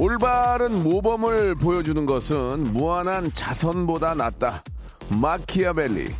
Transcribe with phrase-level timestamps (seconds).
[0.00, 4.62] 올바른 모범을 보여주는 것은 무한한 자선보다 낫다
[5.10, 6.14] 마키아벨리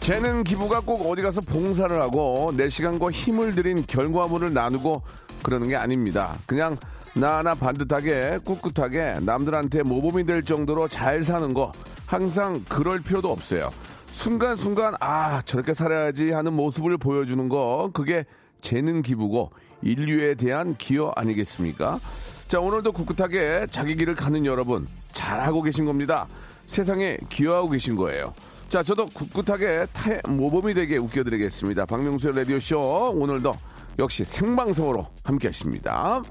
[0.00, 5.02] 재능 기부가 꼭 어디 가서 봉사를 하고 내 시간과 힘을 들인 결과물을 나누고
[5.42, 6.38] 그러는 게 아닙니다.
[6.46, 6.78] 그냥
[7.14, 11.72] 나 하나 반듯하게 꿋꿋하게 남들한테 모범이 될 정도로 잘 사는 거
[12.06, 13.72] 항상 그럴 필요도 없어요.
[14.10, 18.24] 순간순간 아 저렇게 살아야지 하는 모습을 보여주는 거 그게
[18.60, 19.50] 재능 기부고
[19.82, 22.00] 인류에 대한 기여 아니겠습니까?
[22.46, 26.26] 자 오늘도 꿋꿋하게 자기 길을 가는 여러분 잘하고 계신 겁니다.
[26.66, 28.32] 세상에 기여하고 계신 거예요.
[28.68, 31.86] 자, 저도 꿋꿋하게 타의 모범이 되게 웃겨드리겠습니다.
[31.86, 33.56] 박명수의 라디오쇼 오늘도
[33.98, 36.22] 역시 생방송으로 함께 하십니다.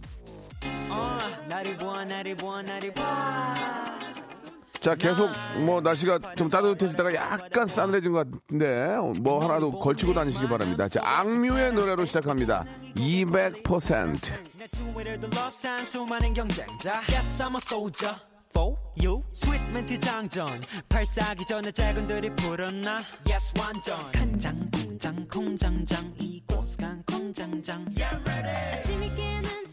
[4.80, 5.30] 자, 계속
[5.66, 10.88] 뭐 날씨가 좀 따뜻해지다가 약간 싸늘해진 것 같은데 뭐 하나도 걸치고 다니시기 바랍니다.
[10.88, 12.64] 자, 악뮤의 노래로 시작합니다.
[12.96, 14.58] 200%.
[14.60, 18.16] 내 주위를 둘러싼 수많은 경쟁자 Yes I'm a soldier
[18.52, 22.98] for you 스윗 멘트 장전 발사기 전에 작은들이 불었나
[23.30, 29.66] Yes 완전 간장 공장 공장장 이곳 간 공장장 Yeah ready 아침이 깨는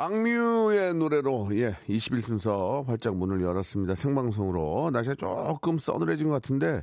[0.00, 3.94] 악뮤의 노래로 예 21순서 활짝 문을 열었습니다.
[3.94, 6.82] 생방송으로 날씨가 조금 서늘해진 것 같은데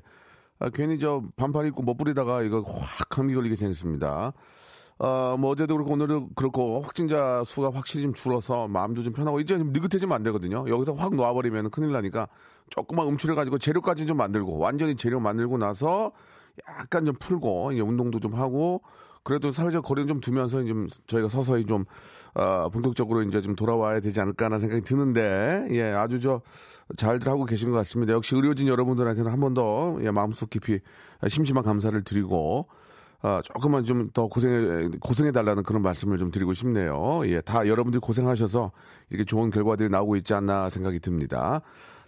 [0.60, 4.34] 아, 괜히 저 반팔 입고 멋부리다가 이거 확 감기 걸리게 생겼습니다.
[5.00, 9.58] 어, 뭐 어제도 그렇고 오늘도 그렇고 확진자 수가 확실히 좀 줄어서 마음도 좀 편하고 이제
[9.58, 10.66] 좀 느긋해지면 안 되거든요.
[10.68, 12.28] 여기서 확 놓아버리면 큰일 나니까
[12.70, 16.12] 조금만 음출해가지고 재료까지 좀 만들고 완전히 재료 만들고 나서
[16.70, 18.84] 약간 좀 풀고 운동도 좀 하고
[19.28, 21.84] 그래도 사회적 거리는 좀 두면서 좀 저희가 서서히 좀
[22.34, 26.42] 어, 본격적으로 이제 좀 돌아와야 되지 않을까라는 생각이 드는데 예 아주 저
[26.96, 28.14] 잘들 하고 계신 것 같습니다.
[28.14, 30.80] 역시 의료진 여러분들한테는 한 번 더 예, 마음속 깊이
[31.28, 32.68] 심심한 감사를 드리고
[33.22, 37.22] 아, 조금만 좀 더 고생해, 고생해달라는 그런 말씀을 좀 드리고 싶네요.
[37.26, 38.72] 예, 다 여러분들이 고생하셔서
[39.10, 41.62] 이렇게 좋은 결과들이 나오고 있지 않나 생각이 듭니다.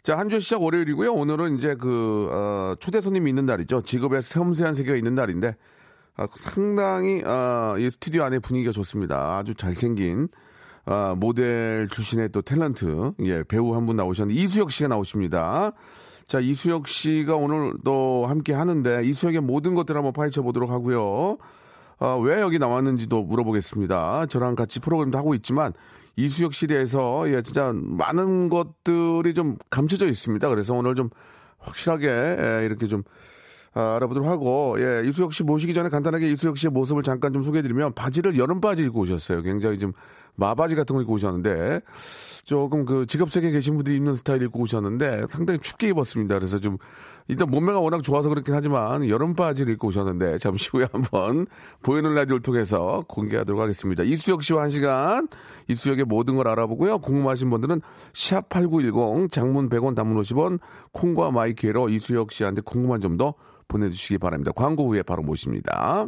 [0.04, 1.12] 자, 한 주 시작 월요일이고요.
[1.12, 3.82] 오늘은 이제 그, 어, 초대 손님이 있는 날이죠.
[3.82, 5.58] 직업의 섬세한 세계가 있는 날인데,
[6.20, 9.38] 아, 상당히, 어, 이 스튜디오 안에 분위기가 좋습니다.
[9.38, 10.28] 아주 잘생긴,
[10.86, 15.72] 아, 모델 출신의 또 탤런트, 예, 배우 한 분 나오셨는데, 이수혁 씨가 나오십니다.
[16.28, 21.38] 자, 이수혁 씨가 오늘 또 함께 하는데, 이수혁의 모든 것들을 한번 파헤쳐 보도록 하고요.
[22.00, 24.26] 아, 왜 여기 나왔는지도 물어보겠습니다.
[24.26, 25.72] 저랑 같이 프로그램도 하고 있지만,
[26.18, 30.50] 이수혁 씨에 대해서, 예, 진짜 많은 것들이 좀 감춰져 있습니다.
[30.50, 31.12] 그래서 오늘 좀
[31.60, 33.04] 확실하게, 예, 이렇게 좀,
[33.74, 37.94] 아, 알아보도록 하고, 예, 이수혁 씨 모시기 전에 간단하게 이수혁 씨의 모습을 잠깐 좀 소개해드리면,
[37.94, 39.42] 바지를 여름 바지 입고 오셨어요.
[39.42, 39.94] 굉장히 좀
[40.40, 41.82] 마바지 같은 거 입고 오셨는데,
[42.46, 46.36] 조금 그 직업세계에 계신 분들이 입는 스타일 입고 오셨는데, 상당히 춥게 입었습니다.
[46.36, 46.78] 그래서 좀,
[47.28, 51.46] 일단 몸매가 워낙 좋아서 그렇긴 하지만, 여름 바지를 입고 오셨는데, 잠시 후에 한번
[51.84, 54.04] 보이는 라디오를 통해서 공개하도록 하겠습니다.
[54.04, 55.28] 이수혁 씨와 한 시간,
[55.68, 57.00] 이수혁의 모든 걸 알아보고요.
[57.00, 57.82] 궁금하신 분들은
[58.14, 60.60] 샵 8910, 장문 100원, 단문 50원,
[60.92, 63.36] 콩과 마이키로 이수혁 씨한테 궁금한 점도
[63.68, 64.52] 보내주시기 바랍니다.
[64.56, 66.08] 광고 후에 바로 모십니다.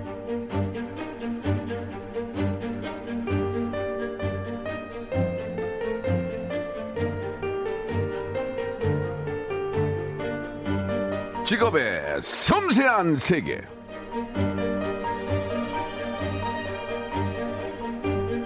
[11.51, 13.59] 직업의 섬세한 세계.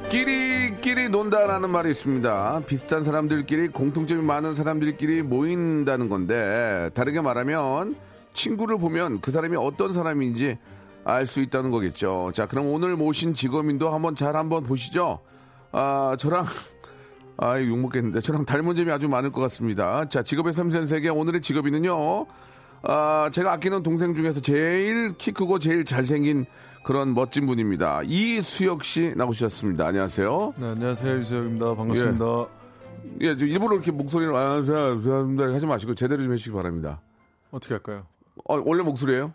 [0.10, 2.62] 끼리끼리 논다라는 말이 있습니다.
[2.66, 7.96] 비슷한 사람들끼리 공통점이 많은 사람들끼리 모인다는 건데 다르게 말하면
[8.34, 10.58] 친구를 보면 그 사람이 어떤 사람인지
[11.04, 12.32] 알 수 있다는 거겠죠.
[12.34, 15.20] 자, 그럼 오늘 모신 직업인도 한번 잘 한번 보시죠.
[15.72, 16.48] 아, 저랑
[17.38, 20.10] 아, 욕 먹겠는데 저랑 닮은 점이 아주 많을 것 같습니다.
[20.10, 22.26] 자, 직업의 섬세한 세계 오늘의 직업인은요.
[22.88, 26.46] 아, 제가 아끼는 동생 중에서 제일 키 크고 제일 잘생긴
[26.84, 28.02] 그런 멋진 분입니다.
[28.04, 29.88] 이수혁 씨 나오셨습니다.
[29.88, 30.54] 안녕하세요.
[30.58, 31.18] 네, 안녕하세요.
[31.20, 31.76] 유수혁입니다.
[31.76, 32.26] 반갑습니다.
[33.22, 35.02] 예, 저 일부러 이렇게 목소리를 안녕하세요.
[35.02, 35.54] 죄송합니다.
[35.54, 37.02] 하지 마시고 제대로 좀 해주시기 바랍니다.
[37.52, 38.06] 어떻게 할까요?
[38.48, 39.34] 어, 원래 목소리예요?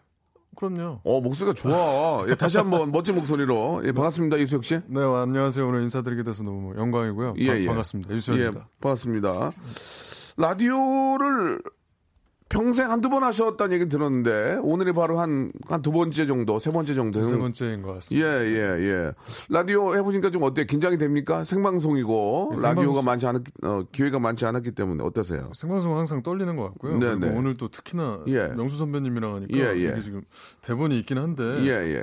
[0.56, 1.00] 그럼요.
[1.02, 2.24] 어, 목소리가 좋아.
[2.28, 3.82] 예, 다시 한번 멋진 목소리로.
[3.84, 4.36] 예, 반갑습니다.
[4.36, 4.80] 이수혁 씨.
[4.86, 5.66] 네, 안녕하세요.
[5.66, 7.34] 오늘 인사드리게 돼서 너무 영광이고요.
[7.38, 7.66] 예, 바- 예.
[7.66, 8.12] 반갑습니다.
[8.12, 8.68] 예, 유수혁입니다.
[8.80, 9.50] 반갑습니다.
[10.36, 11.60] 라디오를
[12.50, 16.94] 평생 한두 번 하셨다는 얘기 들었는데, 오늘이 바로 한, 한 두 번째 정도, 세 번째
[16.94, 17.24] 정도.
[17.24, 18.44] 세 번째인 것 예, 같습니다.
[18.44, 19.12] 예, 예.
[19.48, 20.66] 라디오 해보니까 좀 어때요?
[20.66, 21.44] 긴장이 됩니까?
[21.44, 25.52] 생방송이고, 네, 라디오가 생방송- 많지 않았, 어, 기회가 많지 않았기 때문에 어떠세요?
[25.54, 26.98] 생방송 항상 떨리는 것 같고요.
[26.98, 27.38] 네, 그리고 네.
[27.38, 28.48] 오늘 또 특히나 예.
[28.48, 29.90] 명수 선배님이랑 하니까 예, 예.
[29.92, 30.22] 이게 지금
[30.62, 31.68] 대본이 있긴 한데 예,
[31.98, 32.02] 예.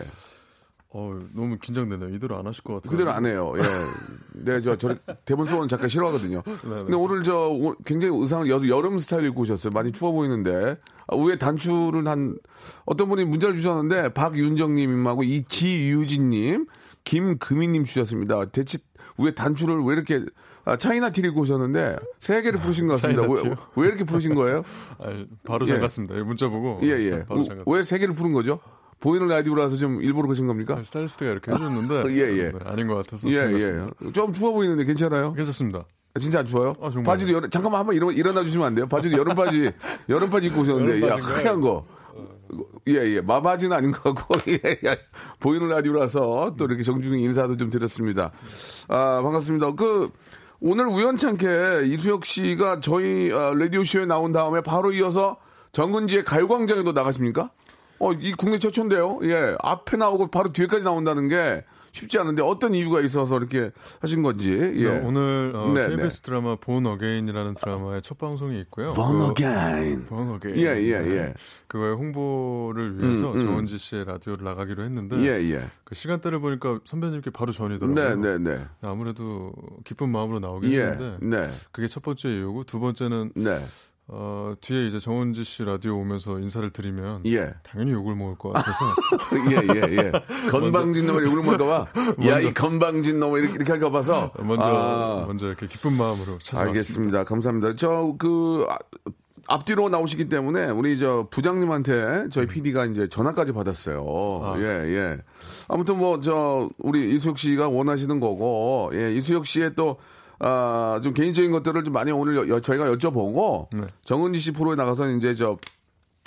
[0.90, 2.16] 어, 너무 긴장되네요.
[2.16, 2.92] 이대로 안 하실 것 같아요.
[2.92, 3.54] 그대로 안 해요.
[3.58, 3.62] 예.
[4.34, 4.96] 내가 저, 저,
[5.26, 6.42] 대본 쏘는 작가 싫어하거든요.
[6.46, 9.74] 네, 근데 오늘 저, 오- 굉장히 의상을 여, 여름 스타일 입고 오셨어요.
[9.74, 10.78] 많이 추워 보이는데.
[11.08, 12.38] 아, 위에 단추를 한,
[12.86, 16.68] 어떤 분이 문자를 주셨는데, 박윤정님하고 이지유진님,
[17.04, 18.46] 김금희님 주셨습니다.
[18.46, 18.78] 대체
[19.18, 20.24] 위에 단추를 왜 이렇게,
[20.64, 23.22] 아, 차이나 티를 입고 오셨는데, 세 개를 부르신 것 같습니다.
[23.24, 23.56] 왜?
[23.76, 24.64] 왜 이렇게 부르신 거예요?
[25.00, 25.74] 아니, 바로 예.
[25.74, 26.16] 잠갔습니다.
[26.16, 27.26] 이 문자 보고 예, 예.
[27.26, 27.64] 바로 잠갔어요.
[27.68, 28.60] 왜세 개를 부른 거죠?
[29.00, 30.76] 보이는 라디오라서 좀 일부러 그러신 겁니까?
[30.80, 32.52] 아, 스타일리스트가 이렇게 해줬는데 예, 예.
[32.52, 33.36] 네, 아닌 것 같아서 예.
[33.36, 34.12] 예.
[34.12, 35.34] 좀 추워 보이는데 괜찮아요?
[35.34, 35.86] 괜찮습니다.
[36.20, 36.76] 진짜 안 추워요?
[36.82, 36.90] 아?
[36.90, 38.88] 바지도 여름, 잠깐만 한번 일어, 일어나 주시면 안 돼요?
[38.88, 39.72] 바지도 여름 바지,
[40.10, 41.18] 여름 바지 입고 오셨는데, 야?
[41.20, 41.86] 하얀 거.
[42.88, 43.22] 예, 예.
[43.22, 44.98] 마바지는 아닌 것 같고, 예, 예.
[45.40, 48.32] 보이는 라디오라서 또 이렇게 정중히 인사도 좀 드렸습니다.
[48.88, 49.74] 아, 반갑습니다.
[49.74, 50.10] 그,
[50.60, 55.38] 오늘 우연찮게 이수혁 씨가 저희 아, 라디오쇼에 나온 다음에 바로 이어서
[55.72, 57.52] 정은지의 가요광장에도 나가십니까?
[58.00, 59.20] 어, 이 국내 최초인데요.
[59.24, 59.56] 예.
[59.60, 61.64] 앞에 나오고 바로 뒤에까지 나온다는 게
[61.94, 63.72] 쉽지 않은데 어떤 이유가 있어서 이렇게
[64.02, 64.52] 하신 건지.
[64.52, 64.90] 예.
[64.92, 68.94] 네, 오늘 어, 네, KBS 드라마 본 어게인이라는 드라마의 첫 방송이 있고요.
[68.94, 70.06] 그거- again.
[70.06, 70.60] Born Again.
[70.60, 71.34] 예, 예, 예.
[71.68, 73.40] 그거의 홍보를 위해서 음, 음.
[73.40, 75.68] 정은지 씨의 라디오를 나가기로 했는데 예, 예.
[75.86, 78.16] 그 시간대를 보니까 선배님께 바로 전이더라고요.
[78.18, 78.66] 네, 네, 네.
[78.82, 79.52] 아무래도
[79.84, 83.60] 기쁜 마음으로 나오긴 예, 했는데 네, 그게 첫 번째 이유고 두 번째는 네.
[84.10, 87.54] 어, 뒤에 이제 정은지 씨 라디오 오면서 인사를 드리면 예.
[87.64, 88.86] 당연히 욕을 먹을 것 같아서
[89.52, 90.12] 예, 예, 예.
[90.50, 91.88] 건방진 놈을 욕을 먹어봐.
[92.26, 94.32] 야, 이 건방진 놈 이렇게, 이렇게 할까 봐서.
[94.40, 96.60] 먼저 아, 먼저 이렇게 기쁜 마음으로 찾아왔습니다.
[96.62, 97.24] 알겠습니다.
[97.26, 97.74] 감사합니다.
[97.76, 98.78] 저, 그, 아,
[99.48, 104.42] 앞뒤로 나오시기 때문에 우리 저 부장님한테 저희 PD가 이제 전화까지 받았어요.
[104.42, 104.56] 아.
[104.58, 105.18] 예, 예.
[105.68, 109.98] 아무튼 뭐, 저, 우리 이수혁 씨가 원하시는 거고, 예, 이수혁 씨의 또,
[110.40, 113.88] 아, 좀 개인적인 것들을 좀 많이 오늘 여- 여- 저희가 여쭤보고, 네.
[114.06, 115.58] 정은지 씨 프로에 나가서 이제 저,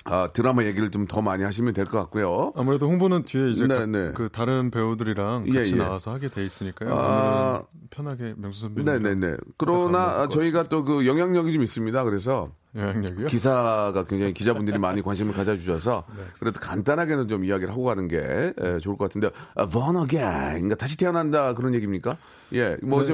[0.06, 2.52] 아, 드라마 얘기를 좀 더 많이 하시면 될 것 같고요.
[2.56, 4.12] 아무래도 홍보는 뒤에 이제 네, 가- 네.
[4.14, 5.76] 그 다른 배우들이랑 예, 같이 예.
[5.78, 6.90] 나와서 하게 돼 있으니까요.
[6.96, 7.62] 아.
[7.90, 9.36] 편하게 명수 선배님 네네네.
[9.58, 12.04] 그러나 아, 저희가 또 그 영향력이 좀 있습니다.
[12.04, 13.26] 그래서 영향력이요.
[13.26, 16.04] 기사가 굉장히 기자분들이 많이 관심을 가져주셔서
[16.38, 18.18] 그래도 간단하게는 좀 이야기를 하고 가는 게
[18.56, 22.16] 에, 좋을 것 같은데 아, Born Again 그러니까 다시 태어난다 그런 얘기입니까?
[22.54, 23.06] 예, 뭐 네,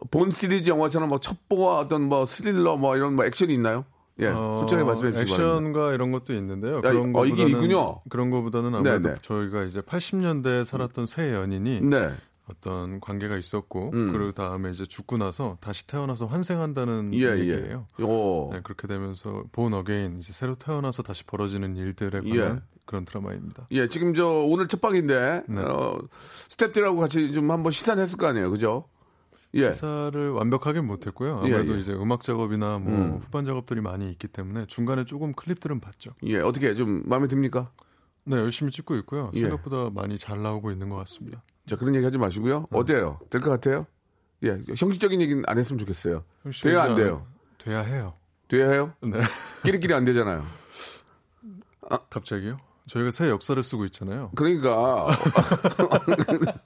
[0.00, 3.84] 좀본 시리즈 영화처럼 뭐 첩보와 어떤 뭐 스릴러 뭐 이런 뭐 액션이 있나요?
[4.20, 5.56] 예, 어, 솔직하게 말씀해 주시기 바랍니다.
[5.58, 6.78] 액션과 이런 것도 있는데요.
[6.78, 8.00] 아, 그런 어, 이게 거보다는 있군요.
[8.08, 9.20] 그런 거보다는 아무래도 네, 네.
[9.22, 12.10] 저희가 이제 80년대에 살았던 세 연인이 네,
[12.50, 14.12] 어떤 관계가 있었고 음.
[14.12, 17.38] 그리고 다음에 이제 죽고 나서 다시 태어나서 환생한다는 예, 예.
[17.38, 17.86] 얘기예요.
[18.00, 22.40] 오, 네, 그렇게 되면서 Born Again 이제 새로 태어나서 다시 벌어지는 일들에 예.
[22.40, 23.68] 관한 그런 드라마입니다.
[23.72, 25.60] 예, 지금 저 오늘 첫 방인데 네.
[25.60, 25.98] 어,
[26.48, 28.84] 스탭들하고 같이 좀 한번 시사했을 거 아니에요, 그죠?
[29.54, 31.38] 예, 기사를 완벽하게 못했고요.
[31.38, 31.80] 아무래도 예, 예.
[31.80, 33.16] 이제 음악 작업이나 뭐 음.
[33.18, 36.10] 후반 작업들이 많이 있기 때문에 중간에 조금 클립들은 봤죠.
[36.24, 37.72] 예, 어떻게 좀 마음에 듭니까?
[38.24, 39.30] 네, 열심히 찍고 있고요.
[39.34, 39.40] 예.
[39.40, 41.42] 생각보다 많이 잘 나오고 있는 것 같습니다.
[41.66, 42.66] 자, 그런 얘기 하지 마시고요.
[42.70, 42.78] 네.
[42.78, 43.18] 어때요?
[43.30, 43.86] 될 것 같아요?
[44.44, 46.24] 예, 형식적인 얘기는 안 했으면 좋겠어요.
[46.62, 47.26] 돼요, 안 돼요?
[47.58, 48.14] 돼야 해요.
[48.48, 48.92] 돼야 해요?
[49.02, 49.18] 네.
[49.64, 50.44] 끼리끼리 안 되잖아요.
[52.10, 52.58] 갑자기요?
[52.88, 54.30] 저희가 새 역사를 쓰고 있잖아요.
[54.34, 55.06] 그러니까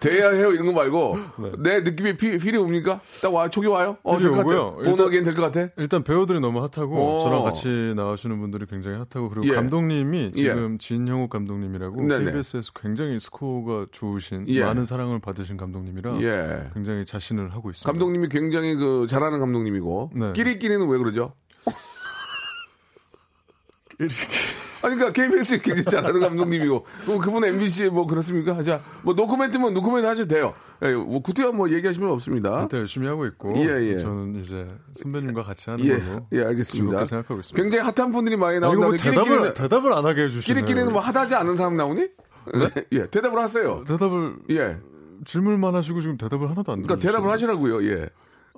[0.00, 1.52] 돼야 해요 이런 거 말고 네.
[1.58, 3.00] 내 느낌이 피, feel이 옵니까?
[3.20, 3.98] 딱 와, 촉이 와요?
[4.02, 4.62] 어, feel이 될것 같아.
[4.62, 4.96] 오고요.
[4.96, 5.72] 본하기엔 될것 같아?
[5.76, 7.20] 일단 배우들이 너무 hot하고 어.
[7.20, 9.52] 저랑 같이 나오시는 분들이 굉장히 hot하고 그리고 예.
[9.52, 12.32] 감독님이 지금 진형욱 감독님이라고 네네.
[12.32, 14.64] KBS에서 굉장히 스코어가 좋으신 예.
[14.64, 16.70] 많은 사랑을 받으신 감독님이라 예.
[16.74, 17.90] 굉장히 자신을 하고 있습니다.
[17.90, 20.32] 감독님이 굉장히 그 잘하는 감독님이고 네.
[20.32, 21.34] 끼리끼리는 왜 그러죠?
[24.82, 28.62] 아니, 그러니까 KBS 굉장히 잘하는 감독님이고, 그럼 그분 MBC에 뭐 그렇습니까?
[28.62, 30.54] 자, 뭐 노코멘트면 노코멘트 하셔도 돼요.
[30.82, 32.62] 예, 뭐 구태여 뭐 얘기하시면 없습니다.
[32.62, 34.00] 일단 열심히 하고 있고 예, 예.
[34.00, 37.04] 저는 이제 선배님과 같이 하는 예, 걸로 예, 알겠습니다.
[37.04, 37.62] 생각하고 있습니다.
[37.62, 40.64] 굉장히 핫한 분들이 많이 이거 뭐 대답을 대답을 안 하게 해주시네요.
[40.64, 42.08] 끼리끼리는 뭐 핫하지 않은 사람 나오니?
[42.92, 43.84] 예, 대답을 하세요.
[43.86, 44.78] 대답을 예.
[45.26, 47.06] 질문만 하시고 지금 대답을 하나도 안 그러니까.
[47.06, 47.84] 대답을 하시라고요.
[47.84, 48.08] 예.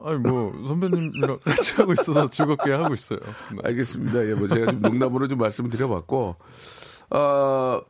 [0.04, 3.18] 아니 뭐 선배님이랑 같이 하고 있어서 즐겁게 하고 있어요.
[3.52, 3.59] 네.
[3.64, 4.26] 알겠습니다.
[4.28, 6.37] 예, 뭐 제가 좀 농담으로 좀 말씀을 드려봤고,
[7.11, 7.80] 어,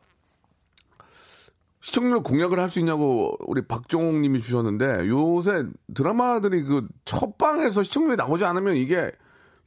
[1.81, 8.15] 시청률 공약을 할 수 있냐고 우리 박종욱 님이 주셨는데 요새 드라마들이 그 첫 방에서 시청률이
[8.17, 9.11] 나오지 않으면 이게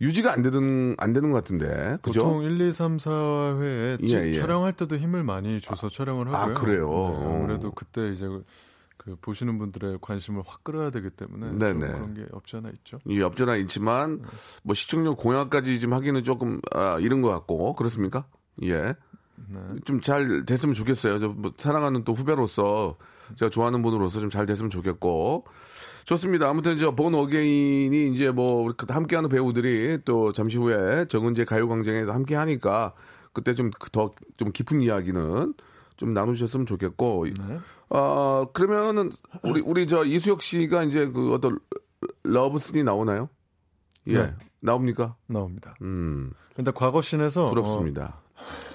[0.01, 1.97] 유지가 안 되는, 안 되는 것 같은데.
[2.03, 2.25] 그죠?
[2.25, 4.33] 보통 1, 2, 3, 4회에 예, 예.
[4.35, 6.55] 촬영할 때도 힘을 많이 줘서 촬영을 아, 하고요.
[6.55, 7.19] 그래요?
[7.21, 8.27] 네, 아무래도 그때 이제
[8.97, 11.79] 그, 그 보시는 분들의 관심을 확 끌어야 되기 때문에 좀 네네.
[11.93, 12.99] 그런 게 없지 않아 있죠.
[13.07, 14.23] 이 없잖아 있지만
[14.63, 18.27] 뭐 시청률 공약까지 좀 하기는 조금 아, 이른 것 같고 그렇습니까?
[18.63, 18.95] 예.
[19.49, 19.61] 네.
[19.85, 21.19] 좀잘 됐으면 좋겠어요.
[21.19, 22.97] 저 뭐 사랑하는 또 후배로서
[23.37, 25.45] 제가 좋아하는 분으로서 좀 잘 됐으면 좋겠고
[26.07, 26.49] 좋습니다.
[26.49, 32.95] 아무튼 저 본 어게인이 이제 뭐 함께하는 배우들이 또 잠시 후에 정은재 가요광장에서 함께하니까
[33.33, 35.53] 그때 좀 더좀 깊은 이야기는
[35.97, 37.59] 좀 나누셨으면 좋겠고 네.
[37.89, 39.11] 어 그러면은
[39.43, 41.59] 우리 우리 저 이수혁 씨가 이제 그 어떤
[42.25, 43.29] 러브씬이 나오나요?
[44.09, 44.35] 예 네.
[44.61, 45.17] 나옵니까?
[45.27, 45.75] 나옵니다.
[45.83, 48.21] 음 일단 과거 씬에서 부럽습니다.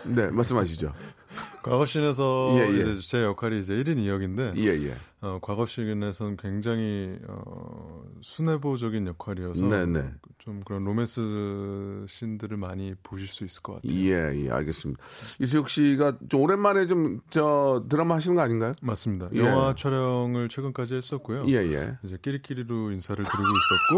[0.03, 0.87] 네 말씀하시죠.
[0.87, 0.93] 어,
[1.63, 2.79] 과거 씬에서 예, 예.
[2.79, 4.97] 이제 제 역할이 이제 1인 2역인데 예 예.
[5.23, 10.03] 어, 과거 씬에서는 굉장히 어, 순애보적인 역할이어서 네네.
[10.39, 13.93] 좀 그런 로맨스 씬들을 많이 보실 수 있을 것 같아요.
[13.95, 14.99] 예, 예, 알겠습니다.
[15.39, 18.73] 이수혁 씨가 좀 오랜만에 좀 저 드라마 하시는 거 아닌가요?
[18.81, 19.29] 맞습니다.
[19.35, 19.39] 예.
[19.39, 21.45] 영화 촬영을 최근까지 했었고요.
[21.49, 21.97] 예, 예.
[22.03, 23.43] 이제 끼리끼리로 인사를 드리고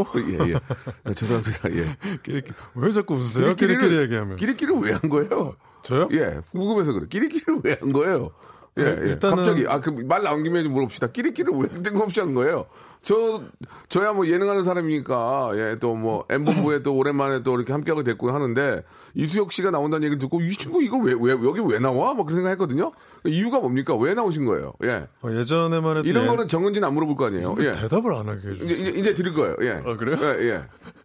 [0.03, 0.59] 있었고 예, 예.
[1.05, 1.71] 아, 죄송합니다.
[1.71, 1.95] 예.
[2.23, 3.55] 끼리끼리 왜 자꾸 웃으세요?
[3.55, 5.55] 끼리끼리 얘기하면 끼리끼리 왜 한 거예요?
[5.83, 6.09] 저요?
[6.11, 7.07] 예, 궁금해서 그래.
[7.09, 8.31] 끼리끼리 왜 한 거예요?
[8.77, 9.15] 예, 예.
[9.15, 11.07] 일단은- 갑자기 아 그 말 나온 김에 좀 물어봅시다.
[11.07, 12.65] 끼리끼리 왜 뜬금없이 하는 거예요?
[13.03, 13.43] 저
[13.89, 18.81] 저야 뭐 예능하는 사람이니까 예 또 뭐 엠본부에 또 오랜만에 또 이렇게 함께하게 됐고 하는데
[19.13, 22.13] 이수혁 씨가 나온다는 얘기를 듣고 이 친구 이걸 왜 왜 여기 왜 나와?
[22.13, 22.93] 막 그런 생각했거든요.
[23.25, 23.93] 이유가 뭡니까?
[23.95, 24.73] 왜 나오신 거예요?
[24.85, 25.07] 예.
[25.21, 27.55] 어, 예전에만 해도 이런 예- 거는 정은지는 안 물어볼 거 아니에요.
[27.59, 27.73] 예.
[27.73, 28.69] 대답을 안 하게 해주세요.
[28.71, 29.55] 이제, 이제, 이제 드릴 거예요.
[29.61, 29.81] 예.
[29.85, 30.17] 아, 그래요?
[30.21, 30.61] 예, 예.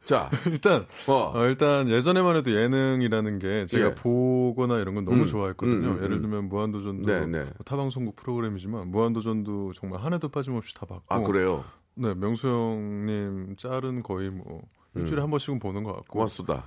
[0.09, 1.33] 자, 일단 어.
[1.35, 3.95] 어, 일단 예전에만 해도 예능이라는 게 제가 예.
[3.95, 6.23] 보거나 이런 건 너무 음, 음, 음, 음, 예를 음.
[6.23, 7.47] 들면 무한도전도 네, 네.
[7.67, 11.63] 타방송국 프로그램이지만 무한도전도 정말 한 해도 빠짐없이 다 봤고 아, 그래요?
[11.95, 14.63] 네 명수 형님 짤은 거의 뭐
[14.95, 16.65] 일주일에 한 번씩은 보는 것 같고 고맙소다.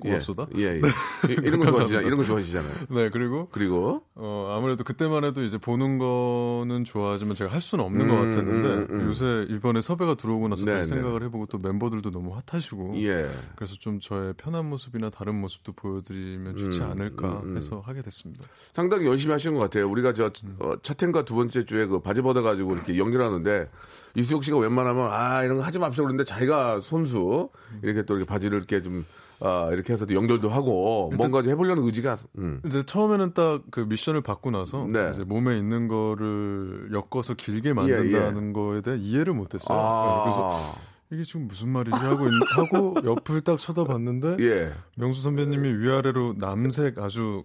[0.00, 0.48] 고맙소다?
[0.56, 0.78] 예, 예.
[0.78, 2.06] 이- 이런 거 좋아하시잖아요.
[2.06, 2.72] 이런 거 좋아하시잖아요.
[2.90, 8.08] 네 그리고 그리고, 어, 아무래도 그때만 해도 이제 보는 거는 좋아하지만 제가 할 수는 없는
[8.08, 9.06] 것 음, 같았는데 음, 음.
[9.08, 10.96] 요새 이번에 섭외가 들어오고 나서 네, 다시 네.
[10.96, 13.28] 생각을 해보고 또 멤버들도 너무 핫하시고 예.
[13.54, 17.56] 그래서 좀 저의 편한 모습이나 다른 모습도 보여드리면 좋지 음, 않을까 음, 음.
[17.56, 18.44] 해서 하게 됐습니다.
[18.72, 19.88] 상당히 열심히 하시는 것 같아요.
[19.88, 20.56] 우리가 저, 음.
[20.58, 23.68] 어, 첫 회과 두 번째 주에 그 바지 벗어가지고 이렇게 연결하는데,
[24.16, 27.48] 이수혁 씨가 웬만하면, 아, 이런 거 하지 맙시다 그러는데 자기가 손수,
[27.82, 29.04] 이렇게 또 이렇게 바지를 이렇게 좀,
[29.42, 32.60] 아, 이렇게 해서 또 연결도 하고, 뭔가 좀 해보려는 의지가, 음.
[32.62, 35.10] 근데 처음에는 딱 그 미션을 받고 나서 네.
[35.12, 39.76] 이제 몸에 있는 거를 엮어서 길게 만든다는 거에 대해 이해를 못했어요.
[39.76, 40.74] 네, 그래서 아,
[41.10, 44.72] 이게 지금 무슨 말이지 하고 있, 하고 옆을 딱 쳐다봤는데 예.
[44.96, 47.44] 명수 선배님이 위아래로 남색 아주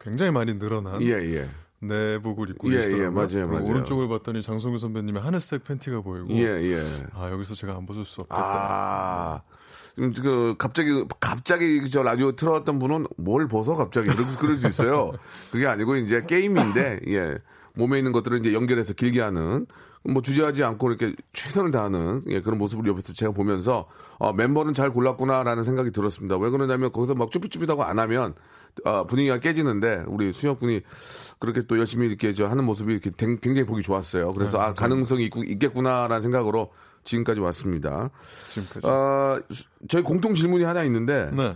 [0.00, 1.48] 굉장히 많이 늘어난 예, 예.
[1.80, 3.06] 내복을 입고 예, 계시더라고요.
[3.06, 3.64] 예, 맞아요, 맞아요.
[3.64, 6.82] 오른쪽을 봤더니 장성규 선배님의 하늘색 팬티가 보이고 예, 예.
[7.14, 8.40] 아 여기서 제가 안 벗을 수 없겠다.
[8.40, 9.42] 아,
[10.22, 15.12] 그 갑자기 갑자기 저 라디오 틀어왔던 분은 뭘 벗어 갑자기 그럴, 그럴 수 있어요.
[15.50, 17.36] 그게 아니고 이제 게임인데 예
[17.74, 19.66] 몸에 있는 것들을 이제 연결해서 길게 하는
[20.04, 23.86] 뭐 주저하지 않고 이렇게 최선을 다하는 예, 그런 모습을 옆에서 제가 보면서
[24.18, 26.36] 어, mem버는 잘 골랐구나라는 생각이 들었습니다.
[26.38, 28.34] 왜 그러냐면 거기서 막 쭈삣쭈삣하고 안 하면
[28.84, 30.82] 어, 분위기가 깨지는데 우리 수혁 군이
[31.40, 34.32] 그렇게 또 열심히 이렇게 저 하는 모습이 이렇게 댕- 굉장히 보기 좋았어요.
[34.32, 36.70] 그래서 아 가능성이 있, 있겠구나라는 생각으로
[37.08, 38.10] 지금까지 왔습니다.
[38.50, 38.86] 지금까지.
[38.86, 41.54] 어, 수- 저희 공통 질문이 하나 있는데 네.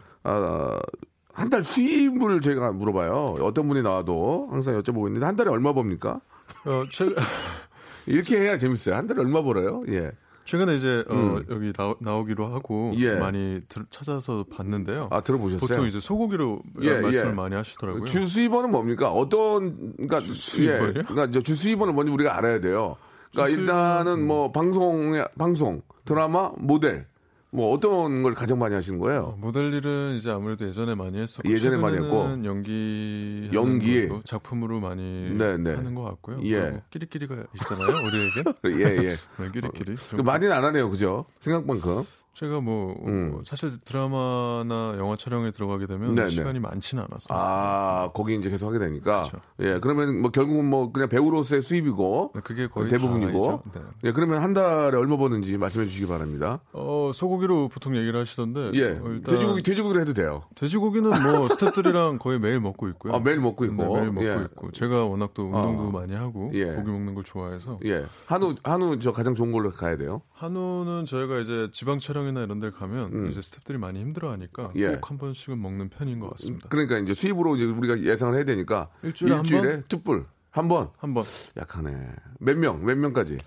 [1.32, 3.36] 한달 수입을 저희가 물어봐요.
[3.42, 6.20] 어떤 분이 나와도 항상 여쭤보고 있는데 한 달에 얼마 법니까?
[6.66, 7.06] 어, 최,
[8.06, 8.94] 이렇게 해야 재밌어요.
[8.96, 9.82] 한 달에 얼마 벌어요?
[9.88, 10.10] 예.
[10.44, 12.98] 최근에 이제 어, 여기 나, 오 기로 하고 음.
[12.98, 13.14] 예.
[13.14, 15.08] 많이 들- 찾아서 봤는데요.
[15.12, 15.60] 아 들어보셨어요?
[15.60, 17.32] 보통 이제 소고기로 예, 말씀을 예.
[17.32, 18.04] 많이 하시더라고요.
[18.06, 19.10] 주 수입원은 뭡니까?
[19.12, 20.88] 어떤 그러니까 주 수입원이요?
[20.88, 22.96] 예, 그러니까 저주 수입원은 뭔지 우리가 알아야 돼요.
[23.32, 27.06] 그러니까 주 일단은 뭐 방송 방송 드라마 모델
[27.54, 29.36] 뭐 어떤 걸 가장 많이 하시는 거예요?
[29.38, 32.22] 모델 일은 이제 아무래도 예전에 많이 했었고 예전에 많이 했고.
[32.46, 34.08] 연기 연기.
[34.24, 35.02] 작품으로 많이
[35.36, 35.74] 네, 네.
[35.74, 36.40] 하는 것 같고요.
[36.44, 36.60] 예.
[36.60, 38.42] 그리고 끼리끼리가 있잖아요, 우리에게.
[38.82, 39.16] 예 예.
[39.36, 39.96] 네, 끼리끼리.
[39.96, 41.26] 그 많이는 안 하네요, 그죠?
[41.40, 42.04] 생각만큼.
[42.34, 43.34] 제가 뭐 음.
[43.34, 46.28] 어, 사실 드라마나 영화 촬영에 들어가게 되면 네, 네.
[46.30, 47.28] 시간이 많지는 않았어요.
[47.38, 49.22] 아, 거기 이제 계속 하게 되니까.
[49.22, 49.38] 그렇죠.
[49.60, 52.32] 예, 그러면 뭐 결국은 뭐 그냥 배우로서의 수입이고.
[52.34, 53.62] 네, 그게 거의 대부분이고.
[53.74, 53.80] 네.
[54.04, 56.60] 예, 그러면 한 달에 얼마 버는지 말씀해 주시기 바랍니다.
[56.72, 58.70] 어, 소고기로 보통 얘기를 하시던데.
[58.74, 58.84] 예.
[58.98, 60.42] 어, 일단 돼지고기, 돼지고기로 해도 돼요.
[60.54, 63.14] 돼지고기는 뭐 스태프들이랑 거의 매일 먹고 있고요.
[63.14, 63.76] 아, 매일 먹고 있고.
[63.76, 64.34] 네, 매일 먹고 예.
[64.44, 64.72] 있고.
[64.72, 65.90] 제가 워낙 또 운동도 어.
[65.90, 66.64] 많이 하고 예.
[66.64, 68.06] 고기 먹는 걸 좋아해서 예.
[68.24, 70.22] 한우, 한우 저 가장 좋은 걸로 가야 돼요.
[70.42, 73.30] 한우는 저희가 이제 지방 촬영이나 이런 데 가면 음.
[73.30, 74.96] 이제 스태프들이 많이 힘들어하니까 예.
[74.96, 76.68] 꼭한 번씩은 먹는 편인 것 같습니다.
[76.68, 80.90] 그러니까 이제 수입으로 이제 우리가 예상을 해야 되니까 일주일에 한 일주일에 툭불 한 번.
[80.98, 81.24] 한 번
[81.56, 82.08] 약하네.
[82.40, 82.84] 몇 명?
[82.84, 83.38] 몇 명까지?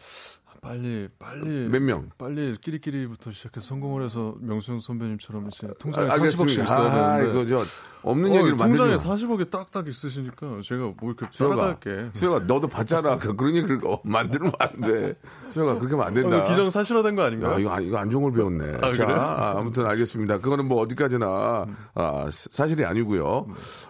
[0.70, 2.10] 빨리 빨리 몇 명?
[2.18, 7.46] 빨리 끼리끼리부터 시작해서 성공을 해서 명수형 선배님처럼 이제 통장에 아, 40억씩 있어야 아, 되는데 이거
[7.46, 7.64] 저
[8.02, 9.16] 없는 어, 얘기를 통장에 만들지 마.
[9.16, 12.10] 40억이 딱딱 있으시니까 제가 뭐 이렇게 따라갈게.
[12.14, 13.18] 수혁아, 너도 봤잖아.
[13.20, 15.16] 그- 그런 얘기를 어, 만들면 안 돼.
[15.52, 16.44] 수혁아, 그렇게 하면 안 된다.
[16.44, 17.54] 어, 기정 사실화된 거 아닌가요?
[17.54, 18.78] 야, 이거, 안- 이거 안 좋은 걸 배웠네.
[18.82, 19.20] 아, 자, 그래요?
[19.22, 20.40] 아, 아무튼 알겠습니다.
[20.40, 23.48] 그거는 뭐 어디까지나 아, 사- 사실이 아니고요.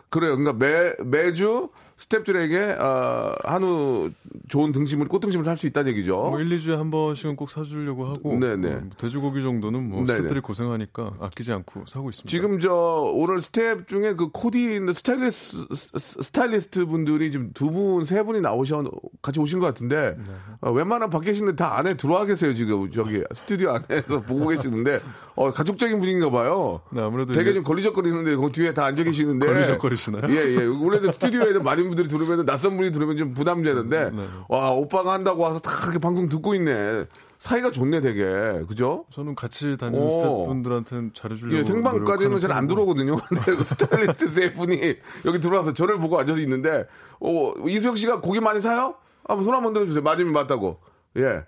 [0.10, 0.38] 그래요.
[0.38, 4.12] 그러니까 매 매주 스탭들에게 아, 한우
[4.50, 6.18] 좋은 등심을 꽃등심을 살 수 있다는 얘기죠.
[6.18, 8.68] 뭐 1, 2주에 한 번씩은 꼭 사주려고 하고 네네.
[8.74, 10.18] 어, 돼지고기 정도는 뭐 네네.
[10.18, 12.30] 스태프들이 고생하니까 아끼지 않고 사고 있습니다.
[12.30, 18.42] 지금 저 오늘 스텝 중에 그 코디 스타일리스 스타일리스트 분들이 지금 두 분, 세 분이
[18.42, 18.84] 나오셔
[19.22, 20.18] 같이 오신 것 같은데
[20.60, 25.00] 어, 웬만한 밖에 계신데 다 안에 들어와 계세요 지금 저기 스튜디오 안에서 보고 계시는데
[25.36, 26.82] 어, 가족적인 분위기인가 봐요.
[26.92, 30.24] 네, 아무래도 되게 이게 좀 걸리적거리는데 그 뒤에 다 앉아 계시는데 걸리적거리시나요?
[30.36, 30.66] 예, 예.
[30.66, 34.28] 원래는 스튜디오에 많은 분들이 들어오면 낯선 분이 들어오면 좀 부담되는데 네.
[34.50, 37.06] 와 오빠가 한다고 와서 다 이렇게 방송 듣고 있네.
[37.40, 39.06] 사이가 좋네 되게 그죠?
[39.12, 40.10] 저는 같이 다니는 오.
[40.10, 43.18] 스태프분들한테는 잘해주려고 예, 생방까지는 잘 안 들어오거든요.
[43.28, 46.88] 근데 그 스타일리스트 세 분이 여기 들어와서 저를 보고 앉아서 있는데,
[47.20, 48.96] 어, 이수혁 씨가 고기 많이 사요?
[49.28, 50.02] 한번 손 한번 들어주세요.
[50.04, 50.80] 맞으면 맞다고.
[51.18, 51.44] 예.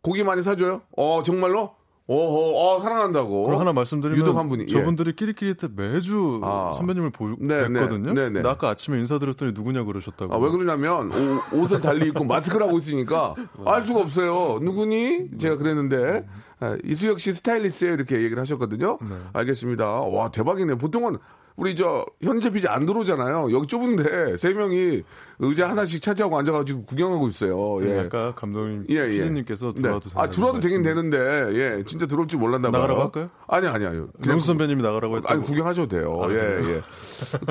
[0.00, 0.82] 고기 많이 사줘요?
[0.96, 1.74] 어, 정말로?
[2.08, 3.46] 어허, 어, 사랑한다고.
[3.46, 4.64] 그리고 하나 말씀드리면 유독 한 분이.
[4.64, 4.66] 예.
[4.68, 6.72] 저분들이 끼리끼리 때 매주 아.
[6.76, 8.12] 선배님을 보, 네, 네, 뵀거든요.
[8.12, 8.48] 네, 네.
[8.48, 10.32] 아까 아침에 인사드렸더니 누구냐 그러셨다고.
[10.32, 13.34] 아, 왜 그러냐면, 옷, 옷을 달리 입고 마스크를 하고 있으니까
[13.64, 14.60] 알 수가 없어요.
[14.62, 15.30] 누구니?
[15.38, 16.24] 제가 그랬는데,
[16.60, 18.98] 아, 이수혁 씨 스타일리스트에 이렇게 얘기를 하셨거든요.
[19.02, 19.16] 네.
[19.32, 19.84] 알겠습니다.
[19.84, 20.76] 와, 대박이네.
[20.76, 21.18] 보통은
[21.56, 23.50] 우리 저 현재 비자 안 들어오잖아요.
[23.52, 25.02] 여기 좁은데 세 명이
[25.38, 27.84] 의자 하나씩 차지하고 앉아가지고 구경하고 있어요.
[27.86, 28.00] 예.
[28.00, 29.08] 아까 감독님, 예, 예.
[29.08, 29.82] 피디님께서 네.
[29.82, 31.18] 들어와도 아, 들어와도 되긴 되는데,
[31.54, 32.82] 예, 진짜 들어올 줄 몰랐나 봐요.
[32.82, 33.30] 나가라고 할까요?
[33.48, 34.08] 아니, 아니, 아니요.
[34.20, 35.34] 그냥 명수 선배님이 나가라고 했다고.
[35.34, 36.20] 아니 구경하셔도 돼요.
[36.22, 36.36] 아, 예?
[36.36, 36.82] 예.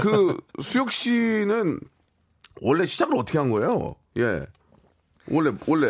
[0.02, 1.80] 그 수혁 씨는
[2.62, 3.96] 원래 시작을 어떻게 한 거예요?
[4.18, 4.46] 예.
[5.28, 5.88] 원래 원래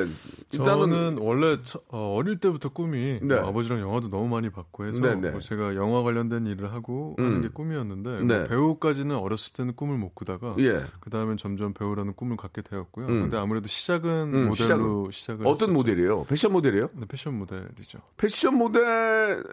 [0.54, 3.40] 일단은 저는 원래 처- 어, 릴 때부터 꿈이 네.
[3.40, 5.32] 뭐 아버지랑 영화도 너무 많이 봤고 해서 네, 네.
[5.32, 7.26] 뭐 제가 영화 관련된 일을 하고 음.
[7.26, 8.38] 하는 게 꿈이었는데 네.
[8.40, 10.84] 뭐 배우까지는 어렸을 때는 꿈을 못 꾸다가 예.
[11.02, 13.08] 그 다음엔 점점 배우라는 꿈을 갖게 되었고요.
[13.08, 13.22] 음.
[13.24, 15.74] 근데 아무래도 시작은 음, 모델로 시작을 어떤 했었죠.
[15.74, 16.24] 모델이에요?
[16.26, 16.88] 패션 모델이에요?
[16.94, 18.00] 네, 패션 모델이죠.
[18.18, 19.44] 패션 모델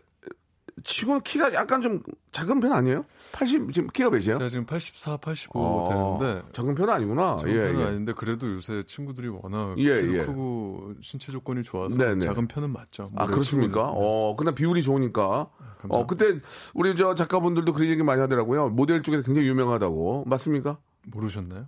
[0.84, 3.04] 치고는 키가 약간 좀 작은 편 아니에요?
[3.32, 4.34] 80 지금 키가 몇이에요?
[4.34, 7.36] 제가 지금 84, 85 아, 되는데 작은 편은 아니구나.
[7.38, 7.84] 작은 예, 편은 예.
[7.84, 10.20] 아닌데 그래도 요새 친구들이 워낙 예, 키도 예.
[10.22, 12.24] 크고 신체 조건이 좋아서 네, 네.
[12.24, 13.10] 작은 편은 맞죠.
[13.16, 13.82] 아 그렇습니까?
[13.86, 13.92] 네.
[13.94, 15.48] 어, 그냥 비율이 좋으니까.
[15.82, 15.88] 감사합니다.
[15.88, 16.40] 어, 그때
[16.74, 18.68] 우리 저 작가분들도 그런 얘기 많이 하더라고요.
[18.70, 20.24] 모델 쪽에서 굉장히 유명하다고.
[20.26, 20.78] 맞습니까?
[21.08, 21.66] 모르셨나요?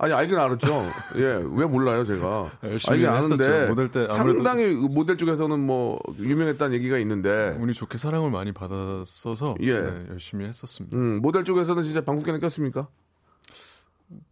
[0.00, 0.68] 아니 알긴 알았죠.
[1.16, 2.50] 예, 왜 몰라요 제가.
[2.62, 3.08] 열심히 알긴.
[3.08, 9.56] 아는데 모델 때 상당히 모델 쪽에서는 뭐 유명했다는 얘기가 있는데, 운이 좋게 사랑을 많이 받았어서
[9.62, 9.80] 예.
[9.80, 10.96] 네, 열심히 했었습니다.
[10.96, 12.86] 음, 모델 쪽에서는 진짜 방귀깨는 꼈습니까?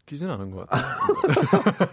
[0.07, 0.87] 끼진 않은 것 같아요.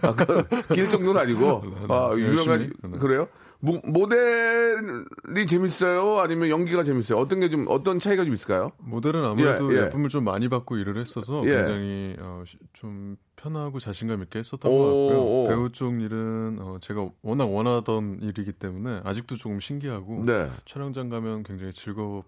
[0.02, 2.98] 아, 그, 낄 정도는 아니고, 아, 유명한 열심히, 네.
[2.98, 3.28] 그래요?
[3.64, 6.18] 모, 모델이 재밌어요?
[6.20, 7.18] 아니면 연기가 재밌어요?
[7.18, 8.72] 어떤 게 좀 어떤 차이가 좀 있을까요?
[8.78, 9.82] 모델은 아무래도 예, 예.
[9.84, 11.54] 예, 쁨을좀 많이 받고 일을 했어서 예.
[11.56, 15.18] 굉장히 어, 시- 좀 편하고 자신감 있게 했었던 오, 것 같고요.
[15.22, 15.44] 오.
[15.48, 20.48] 배우 쪽 일은 어, 제가 워낙 원하던 일이기 때문에 아직도 조금 신기하고 네.
[20.66, 22.24] 촬영장 가면 굉장히 즐겁고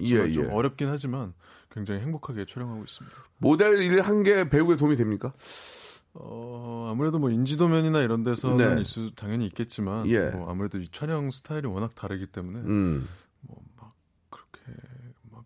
[0.00, 0.52] 예, 좀 예.
[0.52, 1.32] 어렵긴 하지만
[1.70, 3.16] 굉장히 행복하게 촬영하고 있습니다.
[3.38, 5.32] 모델 일 한 게 배우에 도움이 됩니까?
[6.14, 8.82] 어, 아무래도 뭐 인지도면이나 이런 데서는 네.
[8.82, 10.30] 있을 당연히 있겠지만 예.
[10.30, 13.08] 뭐 아무래도 이 촬영 스타일이 워낙 다르기 때문에 음,
[14.28, 14.60] 그렇게
[15.30, 15.44] 막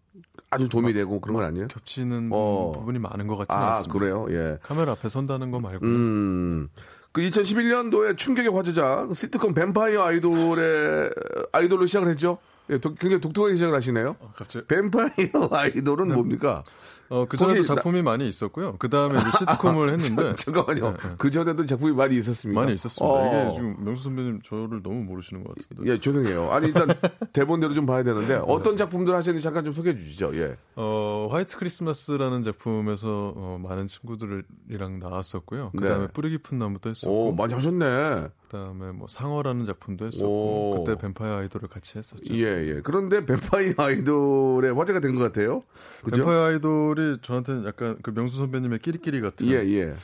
[0.51, 1.69] 아주 도움이 되고 그런 건 아니에요?
[1.69, 2.73] 겹치는 어.
[2.75, 3.93] 부분이 많은 것 같지는 아, 않습니다.
[3.99, 4.27] 그래요?
[4.31, 4.59] 예.
[4.63, 6.69] 카메라 앞에 선다는 거 말고 음.
[7.13, 11.11] 그 2011년도에 충격의 화제작 시트콤 뱀파이어 아이돌의
[11.53, 12.39] 아이돌로 시작을 했죠.
[12.71, 14.17] 예, 독- 굉장히 독특하게 시작을 하시네요.
[14.35, 16.65] 갑자기 뱀파이어 아이돌은 뭡니까?
[17.09, 18.77] 어, 그 전에도 거기 나- 작품이 많이 있었고요.
[18.79, 20.91] 그 다음에 시트콤을 했는데 잠깐만요.
[20.93, 21.15] 네, 네.
[21.19, 22.61] 그 전에도 작품이 많이 있었습니까?
[22.61, 23.05] 많이 있었습니다.
[23.07, 23.45] 어.
[23.47, 25.91] 이게 지금 명수 선배님 저를 너무 모르시는 것 같은데.
[25.93, 26.51] 예, 죄송해요.
[26.51, 26.89] 아니 일단
[27.33, 30.33] 대본대로 좀 봐야 되는데 어떤 작품들 하시는지 잠깐 좀 소개해 주시죠.
[30.37, 30.57] 예.
[30.77, 35.71] 어, 화이트 크리스마스라는 작품에서 어, 많은 친구들이랑 나왔었고요.
[35.77, 36.13] 그 다음에 네.
[36.13, 38.29] 뿌리 깊은 나무도 했었고, 오, 많이 하셨네.
[38.49, 40.09] 그 다음에 뭐 상어라는 작품도 오.
[40.09, 42.33] 했었고, 그때 뱀파이어 아이돌을 같이 했었죠.
[42.33, 42.81] 예, 예.
[42.83, 45.63] 그런데 뱀파이어 아이돌의 화제가 된 것 같아요.
[46.05, 46.19] 그죠?
[46.25, 49.95] 뱀파이어 아이돌이 저한테는 약간 그 명수 선배님의 끼리끼리 같은 예, 예.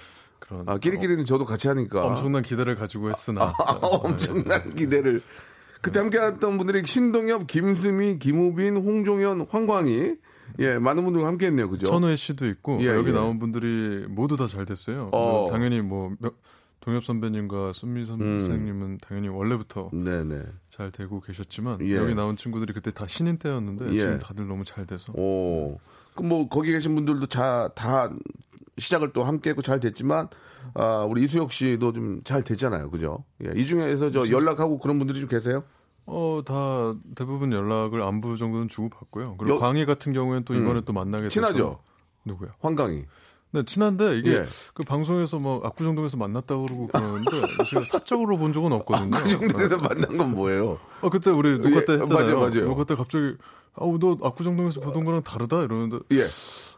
[0.40, 2.02] 그런 아, 끼리끼리는 저도 같이 하니까.
[2.04, 5.22] 어, 엄청난 기대를 가지고 했으나 아, 엄청난 기대를.
[5.80, 10.16] 그때 함께 했던 분들이 신동엽, 김수미, 김우빈, 홍종현, 황광희.
[10.58, 11.68] 예, 많은 분들과 함께 했네요.
[11.68, 11.86] 그죠?
[11.86, 13.14] 천우혜 씨도 있고 예, 여기 예.
[13.14, 15.10] 나온 분들이 모두 다 잘 됐어요.
[15.12, 15.46] 어.
[15.50, 16.32] 당연히 뭐 명-
[16.82, 18.98] 동엽 선배님과 순미 선생님은 음.
[18.98, 20.42] 당연히 원래부터 네네.
[20.68, 21.96] 잘 되고 계셨지만 예.
[21.96, 24.00] 여기 나온 친구들이 그때 다 신인 때였는데 예.
[24.00, 25.12] 지금 다들 너무 잘 돼서.
[25.12, 25.78] 오.
[26.14, 28.10] 그뭐 거기 계신 분들도 자, 다
[28.78, 30.28] 시작을 또 함께 했고 잘 됐지만
[30.74, 32.90] 아, 우리 이수혁 씨도 좀잘 됐잖아요.
[32.90, 33.24] 그죠?
[33.44, 33.52] 예.
[33.54, 35.62] 이 중에서 저 연락하고 그런 분들이 좀 계세요?
[36.04, 39.36] 어, 다 대부분 연락을 안부 정도는 주고 받고요.
[39.38, 39.58] 그리고 여...
[39.60, 40.82] 광희 같은 경우에는 또 이번에 음.
[40.84, 41.78] 또 만나게 돼서 친하죠.
[42.24, 42.54] 누구야?
[42.58, 43.04] 황광희.
[43.54, 44.44] 네, 친한데 이게 예.
[44.72, 47.30] 그 방송에서 뭐 압구정동에서 만났다고 그러고 그러는데
[47.68, 49.14] 제가 사적으로 본 적은 없거든요.
[49.14, 50.78] 압구정동에서 만난 건 뭐예요?
[51.02, 52.24] 어, 그때 우리 녹화 때 예, 했잖아요.
[52.24, 52.64] 맞아요, 맞아요.
[52.66, 53.36] 녹화 때 갑자기
[53.74, 56.24] 아우 너 압구정동에서 보던 거랑 다르다 이러는데 예.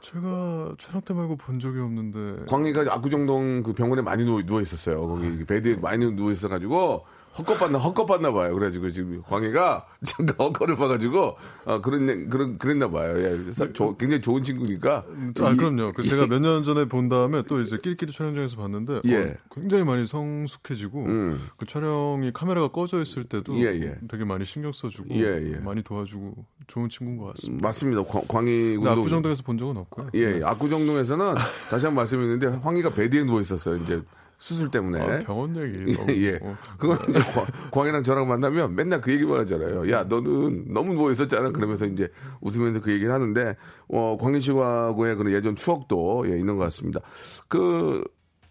[0.00, 5.06] 제가 촬영 때 말고 본 적이 없는데 광희가 압구정동 그 병원에 많이 누워, 누워 있었어요.
[5.06, 8.54] 거기 베드에 많이 누워 있어 가지고 헛것봤나 헛것봤나 봐요.
[8.54, 13.16] 그래가지고 지금 광희가 잠깐 헛거를 봐가지고 어, 그런 그런 그랬나 봐요.
[13.18, 15.04] 예, 조, 굉장히 좋은 친구니까.
[15.40, 15.92] 아 이, 그럼요.
[15.92, 19.16] 그 제가 몇 년 전에 본 다음에 또 이제 끼리끼리 촬영장에서 봤는데 예.
[19.16, 21.40] 어, 굉장히 많이 성숙해지고 음.
[21.56, 23.96] 그 촬영이 카메라가 꺼져 있을 때도 예, 예.
[24.08, 25.56] 되게 많이 신경 써주고 예, 예.
[25.56, 27.66] 많이 도와주고 좋은 친구인 것 같습니다.
[27.66, 28.04] 맞습니다.
[28.28, 30.10] 광희 군도 압구정동에서 본 적은 없고요.
[30.14, 30.44] 예, 네.
[30.44, 31.34] 압구정동에서는
[31.70, 33.76] 다시 한 번 말씀드리는데 황희가 베드에 누워 있었어요.
[33.76, 34.02] 이제
[34.44, 35.00] 수술 때문에.
[35.00, 35.96] 아, 병원 얘기.
[36.22, 36.32] 예.
[36.34, 36.38] 예.
[36.42, 36.98] 어, 그건
[37.72, 39.90] 광희랑 저랑 만나면 맨날 그 얘기만 하잖아요.
[39.90, 41.48] 야, 너는 너무 누워 있었잖아.
[41.50, 42.10] 그러면서 이제
[42.42, 43.56] 웃으면서 그 얘기를 하는데,
[43.88, 47.00] 어, 광희 씨와의 그런 예전 추억도 예, 있는 것 같습니다.
[47.48, 48.04] 그,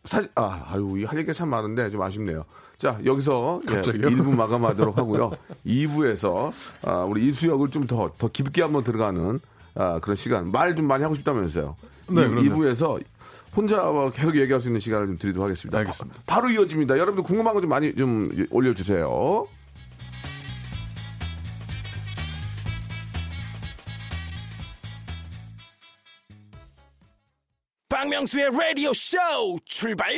[0.04, 2.44] 사, 아, 아유, 할 얘기가 참 많은데 좀 아쉽네요.
[2.80, 5.32] 자, 여기서 예, 1부 마감하도록 하고요.
[5.64, 6.52] 2부에서
[6.88, 9.40] 아, 우리 이수혁을 좀 더, 더 깊게 한번 들어가는
[9.76, 10.52] 아, 그런 시간.
[10.52, 11.76] 말 좀 많이 하고 싶다면서요.
[12.10, 13.00] 네, 2, 2부에서
[13.56, 15.78] 혼자 계속 얘기할 수 있는 시간을 좀 드리도록 하겠습니다.
[15.80, 16.22] 알겠습니다.
[16.26, 16.96] 바, 로 이어집니다.
[16.98, 19.48] 여러분들 궁금한 거 좀 많이 좀 올려주세요.
[27.90, 29.18] 박명수의 라디오 쇼
[29.66, 30.14] 출발!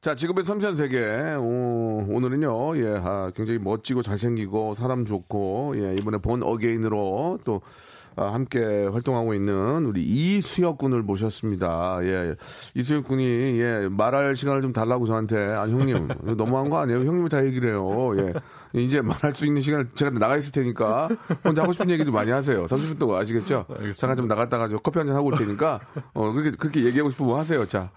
[0.00, 0.98] 자, 지금의 섬세한 세계.
[1.38, 7.99] 오, 오늘은요, 예, 아, 굉장히 멋지고 잘생기고 사람 좋고, 예, 이번에 본 어게인으로 또 아,
[8.28, 11.98] 함께 활동하고 있는 우리 이수혁 군을 모셨습니다.
[12.02, 12.34] 예.
[12.74, 13.24] 이수혁 군이
[13.60, 17.00] 예, 말할 시간을 좀 달라고 저한테 아 형님 너무한 거 아니에요?
[17.00, 18.12] 형님이 다 얘기를 해요.
[18.18, 18.32] 예.
[18.72, 21.08] 이제 말할 수 있는 시간 제가 나가 있을 테니까
[21.44, 22.66] 혼자 하고 싶은 얘기도 많이 하세요.
[22.66, 23.64] 30분 동안 아시겠죠?
[23.68, 23.92] 알겠습니다.
[23.94, 25.80] 잠깐 좀 나갔다가 커피 한 잔 하고 올 테니까
[26.14, 27.66] 어 그렇게 그렇게 얘기하고 싶으면 하세요.
[27.66, 27.90] 자.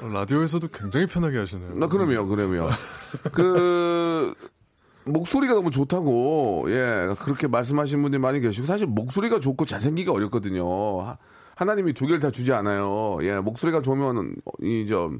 [0.00, 1.74] 어, 라디오에서도 굉장히 편하게 하시네요.
[1.74, 2.26] 나 그럼요.
[2.26, 2.70] 그럼요.
[3.34, 4.34] 그
[5.04, 11.16] 목소리가 너무 좋다고 예 그렇게 말씀하시는 분들이 많이 계시고 사실 목소리가 좋고 잘생기기 어렵거든요.
[11.56, 13.18] 하나님이 두 개를 다 주지 않아요.
[13.22, 15.10] 예 목소리가 좋으면 이저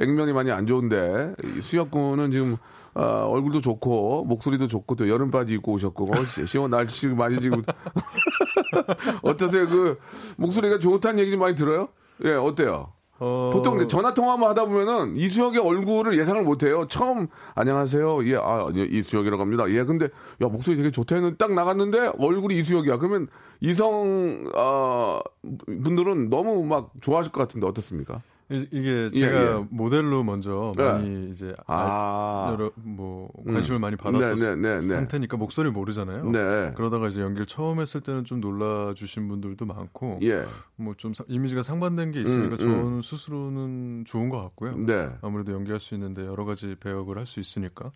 [0.00, 2.56] 액면이 많이 안 좋은데 수혁군은 지금
[2.94, 7.62] 어, 얼굴도 좋고 목소리도 좋고 또 여름 바지 입고 오셨고 어, 시원 날씨 많이 지금
[9.22, 9.68] 어떠세요?
[9.68, 9.98] 그
[10.36, 11.88] 목소리가 좋다는 얘기 좀 많이 들어요?
[12.24, 12.93] 예 어때요?
[13.20, 13.50] 어...
[13.52, 16.86] 보통 전화 통화만 하다 보면은 이수혁의 얼굴을 예상을 못해요.
[16.88, 18.26] 처음 안녕하세요.
[18.28, 19.68] 예, 아 이수혁이라고 합니다.
[19.70, 20.06] 예, 근데
[20.42, 22.98] 야 목소리 되게 좋다 했는데 딱 나갔는데 얼굴이 이수혁이야.
[22.98, 23.28] 그러면
[23.60, 25.20] 이성 어,
[25.66, 28.22] 분들은 너무 막 좋아하실 것 같은데 어떻습니까?
[28.50, 29.66] 이게 예, 제가 예, 예.
[29.70, 30.82] 모델로 먼저 네.
[30.84, 32.48] 많이 이제 아.
[32.52, 33.80] 여러 뭐 관심을 음.
[33.80, 36.30] 많이 받았었 네, 네, 네, 상태니까 목소리 모르잖아요.
[36.30, 36.72] 네.
[36.76, 40.44] 그러다가 이제 연기를 처음 했을 때는 좀 놀라 주신 분들도 많고 예.
[40.76, 43.00] 뭐좀 이미지가 상반된 게 있으니까 음, 저는 음.
[43.00, 44.76] 스스로는 좋은 것 같고요.
[44.76, 45.08] 네.
[45.22, 47.90] 아무래도 연기할 수 있는데 여러 가지 배역을 할 수 있으니까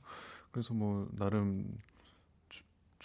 [0.51, 1.67] 그래서 뭐 나름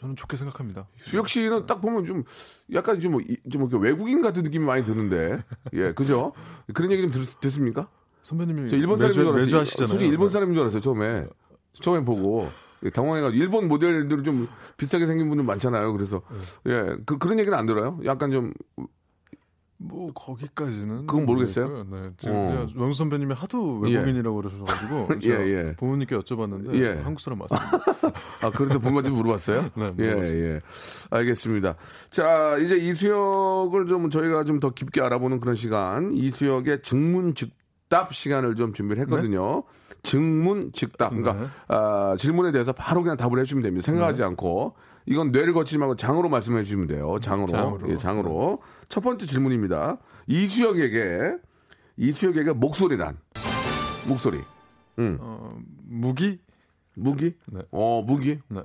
[0.03, 0.85] 저는 좋게 생각합니다.
[0.99, 2.25] 수혁 씨는 딱 보면 좀
[2.73, 3.17] 약간 좀,
[3.49, 5.37] 좀 외국인 같은 느낌이 많이 드는데,
[5.71, 6.33] 예, 그죠?
[6.73, 7.87] 그런 얘기 좀 듣, 듣습니까?
[8.21, 9.41] 선배님이 저 일본 사람인 줄 알았어요.
[9.41, 9.87] 매주 하시잖아요.
[9.87, 11.25] 솔직히 일본 사람인 줄 알았어요 처음에.
[11.75, 12.49] 처음에 보고
[12.93, 15.93] 당황해가지고 일본 모델들은 좀 비슷하게 생긴 분들 많잖아요.
[15.93, 16.21] 그래서
[16.65, 16.73] 네.
[16.73, 17.97] 예, 그 그런 얘기는 안 들어요.
[18.03, 18.53] 약간 좀
[19.85, 21.85] 뭐 거기까지는 그건 모르겠어요.
[21.91, 22.67] 네, 지금 어.
[22.73, 24.41] 명수 선배님이 하도 외국인이라고 예.
[24.41, 25.75] 그러셔가지고 예, 예.
[25.75, 27.01] 부모님께 여쭤봤는데 예.
[27.01, 27.77] 한국 사람 맞습니다.
[28.41, 29.71] 아 그래서 부모님 물어봤어요?
[29.75, 30.61] 네, 예, 예.
[31.09, 31.75] 알겠습니다.
[32.09, 38.71] 자 이제 이수혁을 좀 저희가 좀 더 깊게 알아보는 그런 시간 이수혁의 증문즉답 시간을 좀
[38.71, 39.55] 준비를 했거든요.
[39.55, 39.95] 네?
[40.03, 41.47] 증문즉답 그러니까 네.
[41.67, 43.83] 아, 질문에 대해서 바로 그냥 답을 해주면 됩니다.
[43.85, 44.23] 생각하지 네.
[44.25, 47.17] 않고 이건 뇌를 거치지 말고 장으로 말씀해 주시면 돼요.
[47.21, 47.47] 장으로.
[47.47, 47.89] 장으로.
[47.91, 48.61] 예, 장으로.
[48.89, 49.97] 첫 번째 질문입니다.
[50.27, 51.35] 이수혁에게
[51.97, 53.17] 이수혁에게 목소리란
[54.07, 54.39] 목소리.
[54.99, 55.17] 음.
[55.19, 56.39] 어, 무기?
[56.95, 57.33] 무기?
[57.47, 57.61] 네.
[57.71, 58.37] 어, 무기?
[58.49, 58.61] 네.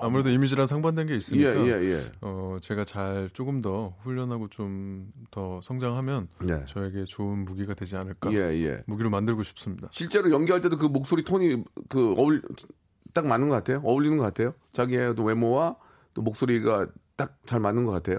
[0.00, 1.56] 아무래도 이미지랑 상반된 게 있으니까.
[1.56, 1.98] 예, 예, 예.
[2.20, 6.64] 어, 제가 잘 조금 더 훈련하고 좀 더 성장하면 예.
[6.66, 8.32] 저에게 좋은 무기가 되지 않을까.
[8.32, 8.84] 예, 예.
[8.86, 9.88] 무기로 만들고 싶습니다.
[9.90, 12.40] 실제로 연기할 때도 그 목소리 톤이 그 어울
[13.14, 13.80] 딱 맞는 것 같아요.
[13.84, 14.52] 어울리는 것 같아요.
[14.72, 15.76] 자기의 외모와
[16.12, 18.18] 또 목소리가 딱 잘 맞는 것 같아요.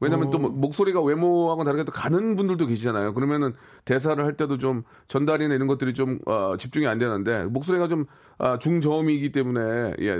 [0.00, 0.30] 왜냐면 어...
[0.30, 3.14] 또 목소리가 외모하고 다르게 또 가는 분들도 계시잖아요.
[3.14, 3.54] 그러면은
[3.84, 8.06] 대사를 할 때도 좀 전달이나 이런 것들이 좀 어, 집중이 안 되는데 목소리가 좀
[8.38, 10.18] 아, 중저음이기 때문에 예,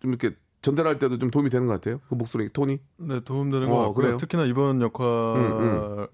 [0.00, 2.00] 좀 이렇게 전달할 때도 좀 도움이 되는 것 같아요.
[2.08, 2.78] 그 목소리 톤이.
[2.96, 3.94] 네, 도움되는 어, 것 같고요.
[3.94, 4.16] 그래요?
[4.16, 6.06] 특히나 이번 역할이 음,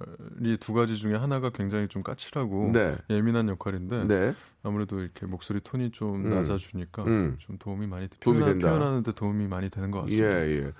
[0.42, 0.56] 음.
[0.60, 2.98] 두 가지 중에 하나가 굉장히 좀 까칠하고 네.
[3.08, 4.34] 예민한 역할인데 네.
[4.62, 6.30] 아무래도 이렇게 목소리 톤이 좀 음.
[6.30, 7.36] 낮아주니까 음.
[7.38, 8.68] 좀 도움이 많이 도움이 표현, 된다.
[8.68, 10.46] 표현하는데 도움이 많이 되는 것 같습니다.
[10.46, 10.72] 예, 예.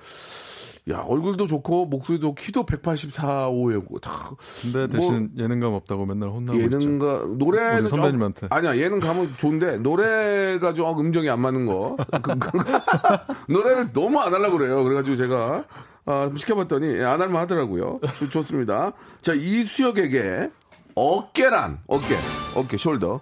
[0.91, 4.31] 야 얼굴도 좋고 목소리도 키도 184, 5에 다.
[4.61, 7.27] 근데 대신 뭐, 예능감 없다고 맨날 혼나고 예능가 있죠.
[7.39, 8.41] 노래는 선배님한테.
[8.41, 11.97] 좀, 아니야 예능감은 좋은데 노래가 좀 음정이 안 맞는 거.
[12.23, 12.51] 그, 그,
[13.53, 14.83] 노래를 너무 안 하려고 그래요.
[14.83, 15.65] 그래가지고 제가
[16.05, 18.01] 아, 시켜봤더니 안 할만 하더라고요.
[18.33, 18.93] 좋습니다.
[19.21, 20.51] 자 이수혁에게
[20.97, 22.17] 어깨란 어깨
[22.57, 23.21] 어깨 숄더.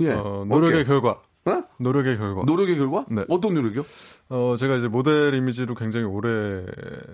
[0.00, 0.12] 예.
[0.12, 0.84] 어, 노력의 어깨.
[0.84, 1.20] 결과.
[1.46, 1.64] 어?
[1.78, 2.42] 노력의 결과.
[2.44, 3.04] 노력의 결과?
[3.10, 3.24] 네.
[3.28, 3.84] 어떤 노력이요?
[4.30, 6.64] 어, 제가 이제 모델 이미지로 굉장히 오래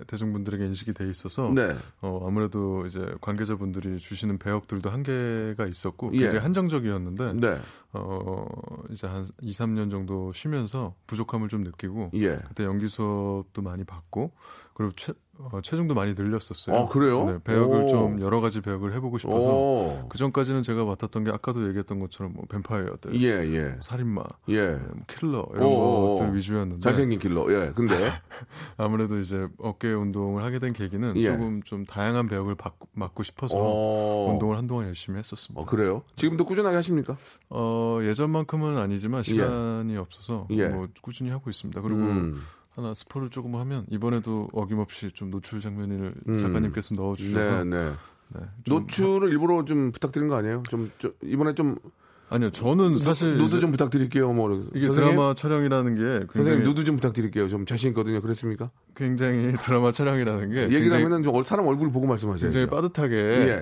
[0.07, 1.73] 대중분들에게 인식이 돼 있어서 네.
[2.01, 6.19] 어, 아무래도 이제 관계자분들이 주시는 배역들도 한계가 있었고 예.
[6.19, 7.59] 굉장히 한정적이었는데 네.
[7.93, 8.45] 어,
[8.89, 12.39] 이제 한 2, 3년 정도 쉬면서 부족함을 좀 느끼고 예.
[12.47, 14.31] 그때 연기 수업도 많이 받고
[14.73, 15.13] 그리고 최,
[15.51, 16.75] 어, 체중도 많이 늘렸었어요.
[16.75, 17.25] 아, 그래요?
[17.25, 17.87] 네, 배역을 오.
[17.87, 22.45] 좀 여러 가지 배역을 해보고 싶어서 그 전까지는 제가 맡았던 게 아까도 얘기했던 것처럼 뭐
[22.49, 23.61] 뱀파이어들, 예, 예.
[23.69, 26.15] 뭐 살인마, 예, 네, 뭐 킬러 이런 오.
[26.15, 27.71] 것들 위주였는데 잘생긴 킬러, 예.
[27.75, 27.95] 근데
[28.77, 31.31] 아무래도 이제 어깨 운동을 하게 된 계기는 예.
[31.31, 34.29] 조금 좀 다양한 배역을 받고, 맡고 싶어서 오.
[34.31, 35.61] 운동을 한동안 열심히 했었습니다.
[35.61, 36.03] 어, 그래요?
[36.15, 37.17] 지금도 꾸준하게 하십니까?
[37.49, 39.23] 어, 예전만큼은 아니지만 예.
[39.23, 40.67] 시간이 없어서 예.
[40.67, 41.81] 뭐 꾸준히 하고 있습니다.
[41.81, 42.37] 그리고 음.
[42.75, 46.39] 하나 스포를 조금 하면 이번에도 어김없이 좀 노출 장면을 음.
[46.39, 47.93] 작가님께서 넣어주셔서 네, 네.
[48.33, 50.63] 네, 노출을 일부러 좀 부탁드린 거 아니에요?
[50.69, 51.77] 좀, 좀 이번에 좀
[52.29, 54.31] 아니요, 저는 사실 누드 좀 부탁드릴게요.
[54.31, 55.15] 뭐 이게 선생님?
[55.15, 57.49] 드라마 촬영이라는 게 굉장히 선생님 누드 좀 부탁드릴게요.
[57.49, 58.21] 좀 자신 있거든요.
[58.21, 58.71] 그랬습니까?
[58.95, 63.61] 굉장히 드라마 촬영이라는 게 얘기를 하면은 좀 사람 얼굴 보고 말씀하셔야 굉장히 빠듯하게 예.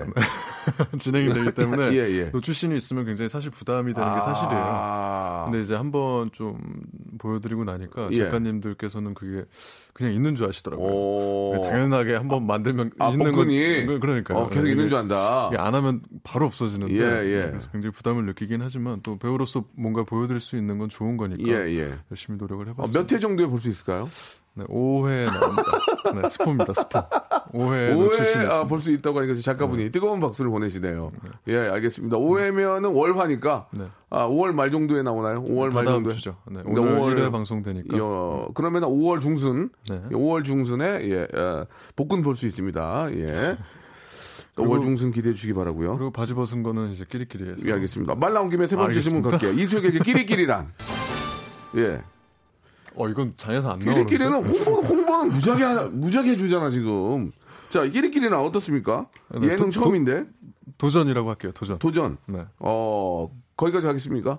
[0.98, 2.24] 진행이 되기 때문에 예, 예.
[2.26, 5.42] 노출신이 있으면 굉장히 사실 부담이 되는 아~ 게 사실이에요.
[5.46, 6.58] 근데 이제 한번 좀
[7.18, 8.16] 보여드리고 나니까 예.
[8.16, 9.44] 작가님들께서는 그게
[9.92, 11.60] 그냥 있는 줄 아시더라고요.
[11.62, 13.48] 당연하게 한번 만들면 아, 있는 건
[14.00, 15.50] 그러니까 어, 계속 있는 줄 안다.
[15.56, 17.48] 안 하면 바로 없어지는데 예, 예.
[17.50, 21.94] 그래서 굉장히 부담을 느끼긴 하지만 또 배우로서 뭔가 보여드릴 수 있는 건 좋은 거니까 예,
[22.10, 23.00] 열심히 노력을 해봤습니다.
[23.00, 24.08] 어, 몇회 정도에 볼 수 있을까요?
[24.54, 25.62] 네, 5회 나옵니다.
[26.20, 26.98] 네, 스포입니다, 스포.
[27.52, 29.90] 5회 5회 아, 볼 수 있다고 하니까 작가분이 네.
[29.90, 31.12] 뜨거운 박수를 보내시네요.
[31.22, 31.54] 네.
[31.54, 32.16] 예, 알겠습니다.
[32.16, 33.84] 5회면은 월화니까 네.
[34.10, 35.42] 아, 5월 말 정도에 나오나요?
[35.44, 36.12] 5월 말 정도에.
[36.14, 36.36] 주죠.
[36.50, 37.96] 네, 오늘 5월 1회 방송되니까.
[38.00, 39.70] 어, 그러면 5월 중순.
[39.88, 40.00] 네.
[40.10, 41.64] 5월 중순에 예, 예
[41.96, 43.08] 복근 볼 수 있습니다.
[43.14, 43.56] 예.
[44.56, 45.96] 5월 중순 기대해 주시기 바라고요.
[45.96, 47.60] 그리고 바지 벗은 거는 이제 끼리끼리 해서.
[47.66, 48.14] 예, 알겠습니다.
[48.16, 49.52] 말 나온 김에 세 번째 질문 갈게요.
[49.52, 50.68] 이수혁에게 끼리끼리란.
[51.76, 52.02] 예.
[52.94, 57.30] 어, 이건 자연에서 안 나오는 끼리끼리는 홍보, 홍보는 무지하게, 하나, 무지하게 해주잖아, 지금.
[57.68, 59.08] 자, 끼리끼리는 어떻습니까?
[59.28, 60.26] 네, 예능 도, 처음인데.
[60.78, 61.78] 도, 전이라고 할게요, 도전.
[61.78, 62.18] 도전.
[62.26, 62.44] 네.
[62.58, 64.38] 어, 거기까지 하겠습니까?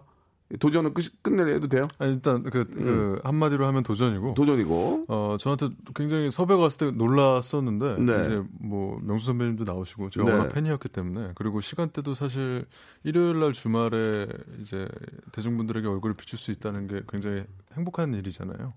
[0.60, 1.88] 도전을 끝, 끝내려 해도 돼요?
[1.98, 3.20] 아니, 일단 그, 그 음.
[3.24, 4.34] 한마디로 하면 도전이고.
[4.34, 5.06] 도전이고.
[5.08, 8.26] 어 저한테 굉장히 섭외가 왔을 때 놀랐었는데 네.
[8.26, 10.32] 이제 뭐 명수 선배님도 나오시고 제가 네.
[10.32, 12.66] 워낙 팬이었기 때문에 그리고 시간대도 사실
[13.04, 14.28] 일요일 날 주말에
[14.60, 14.88] 이제
[15.32, 18.74] 대중분들에게 얼굴을 비출 수 있다는 게 굉장히 행복한 일이잖아요.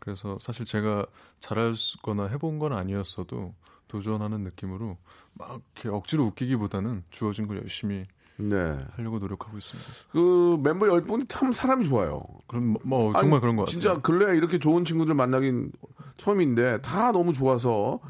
[0.00, 1.06] 그래서 사실 제가
[1.38, 3.54] 잘할 거나 해본 건 아니었어도
[3.88, 4.98] 도전하는 느낌으로
[5.34, 8.04] 막 이렇게 억지로 웃기기보다는 주어진 걸 열심히
[8.36, 8.76] 네.
[8.96, 9.90] 하려고 노력하고 있습니다.
[10.10, 12.24] 그 멤버 10분이 참 사람이 좋아요.
[12.46, 13.70] 그럼 뭐, 뭐 정말 아니, 그런 것 같아요.
[13.72, 15.70] 진짜 근래에 이렇게 좋은 친구들 만나긴
[16.16, 18.00] 처음인데 다 너무 좋아서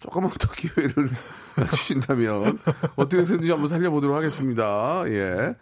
[0.00, 0.92] 조금만 더 기회를
[1.70, 2.58] 주신다면
[2.96, 5.02] 어떻게 해서든지 한번 살려보도록 하겠습니다.
[5.08, 5.56] 예.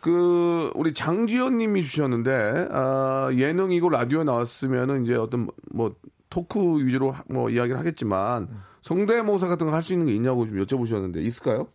[0.00, 5.94] 그 우리 장지현 님이 주셨는데 아, 예능이고 라디오에 나왔으면은 이제 어떤 뭐
[6.30, 8.48] 토크 위주로 뭐 이야기를 하겠지만
[8.82, 11.66] 성대모사 같은 거 할 수 있는 게 있냐고 좀 여쭤보셨는데 있을까요?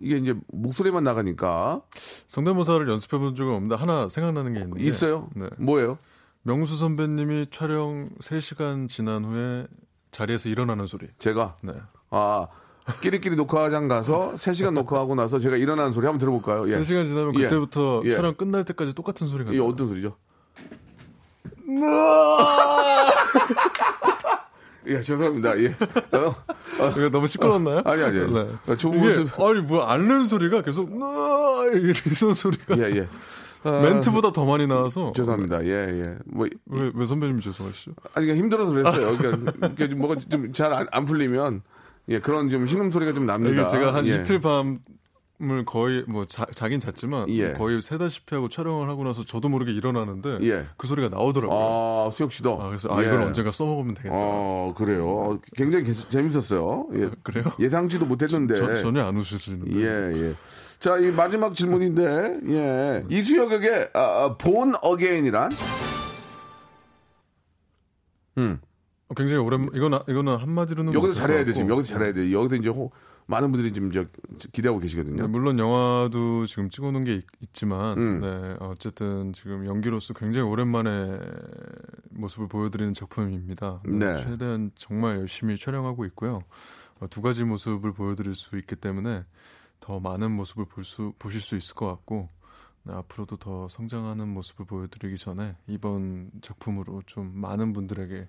[0.00, 1.82] 이게 이제 목소리만 나가니까
[2.26, 5.28] 성대모사를 연습해 본 적은 없는데 하나 생각나는 게 있는데 있어요?
[5.34, 5.48] 네.
[5.58, 5.98] 뭐예요?
[6.42, 9.66] 명수 선배님이 촬영 3시간 지난 후에
[10.10, 11.06] 자리에서 일어나는 소리.
[11.18, 11.74] 제가 네.
[12.10, 12.48] 아
[13.00, 16.68] 끼리끼리 녹화장 가서 3시간 녹화하고 나서 제가 일어나는 소리 한번 들어볼까요?
[16.70, 16.78] 예.
[16.78, 17.44] 3시간 지나면 예.
[17.44, 18.12] 그때부터 예.
[18.14, 20.16] 촬영 끝날 때까지 똑같은 소리가 이게 어떤 소리죠?
[24.88, 25.58] 예, 죄송합니다.
[25.60, 25.68] 예.
[26.12, 26.34] 어,
[26.80, 27.78] 어, 너무 시끄러웠나요?
[27.78, 28.32] 어, 아니, 아니.
[28.32, 28.76] 네.
[28.76, 29.28] 좋은 모습.
[29.40, 32.78] 아니, 뭐, 앓는 소리가 계속, 이런 소리가.
[32.78, 33.08] 예, 예.
[33.64, 35.12] 아, 멘트보다 더 많이 나와서.
[35.14, 35.64] 죄송합니다.
[35.64, 36.16] 예, 예.
[36.24, 36.46] 뭐.
[36.66, 37.92] 왜, 왜 선배님이 죄송하시죠?
[38.14, 39.16] 아니, 그냥 힘들어서 그랬어요.
[39.18, 41.62] 그러니까, 그러니까 뭐가 좀 잘안안 풀리면,
[42.08, 43.66] 예, 그런 좀 신음 소리가 좀 납니다.
[43.68, 44.14] 제가 한 예.
[44.14, 44.78] 이틀 밤
[45.40, 47.52] 을 거의 뭐 자, 자긴 잤지만 예.
[47.52, 50.66] 거의 세다시피 하고 촬영을 하고 나서 저도 모르게 일어나는데 예.
[50.76, 51.56] 그 소리가 나오더라고요.
[51.56, 52.60] 아 수혁 씨도.
[52.60, 53.24] 아, 그래서 아 이걸 예.
[53.26, 54.16] 언젠가 써먹으면 되겠다.
[54.16, 55.38] 아 그래요.
[55.54, 56.88] 굉장히 개, 재밌었어요.
[56.96, 57.04] 예.
[57.04, 57.44] 아, 그래요?
[57.60, 58.56] 예상치도 못했는데.
[58.56, 59.76] 저, 전혀 안 웃으시는데.
[59.80, 60.34] 예 예.
[60.80, 65.52] 자 이 마지막 질문인데 예 이수혁에게 아, 아, 본 어게인이란?
[68.38, 68.60] 음.
[69.08, 72.68] 어, 굉장히 오랜 이거는 이거는 한마디로는 여기서 잘해야 돼 지금 여기서 잘해야 돼 여기서 이제
[72.68, 72.90] 호,
[73.28, 74.06] 많은 분들이 지금 저
[74.52, 75.22] 기대하고 계시거든요.
[75.22, 78.20] 네, 물론 영화도 지금 찍어놓은 게 있, 지만 음.
[78.20, 81.18] 네, 어쨌든 지금 연기로서 굉장히 오랜만에
[82.10, 83.82] 모습을 보여드리는 작품입니다.
[83.84, 84.16] 네.
[84.18, 86.40] 최대한 정말 열심히 촬영하고 있고요.
[87.00, 89.24] 어, 두 가지 모습을 보여드릴 수 있기 때문에
[89.78, 92.30] 더 많은 모습을 볼 수, 보실 수 있을 것 같고
[92.84, 98.26] 네, 앞으로도 더 성장하는 모습을 보여드리기 전에 이번 작품으로 좀 많은 분들에게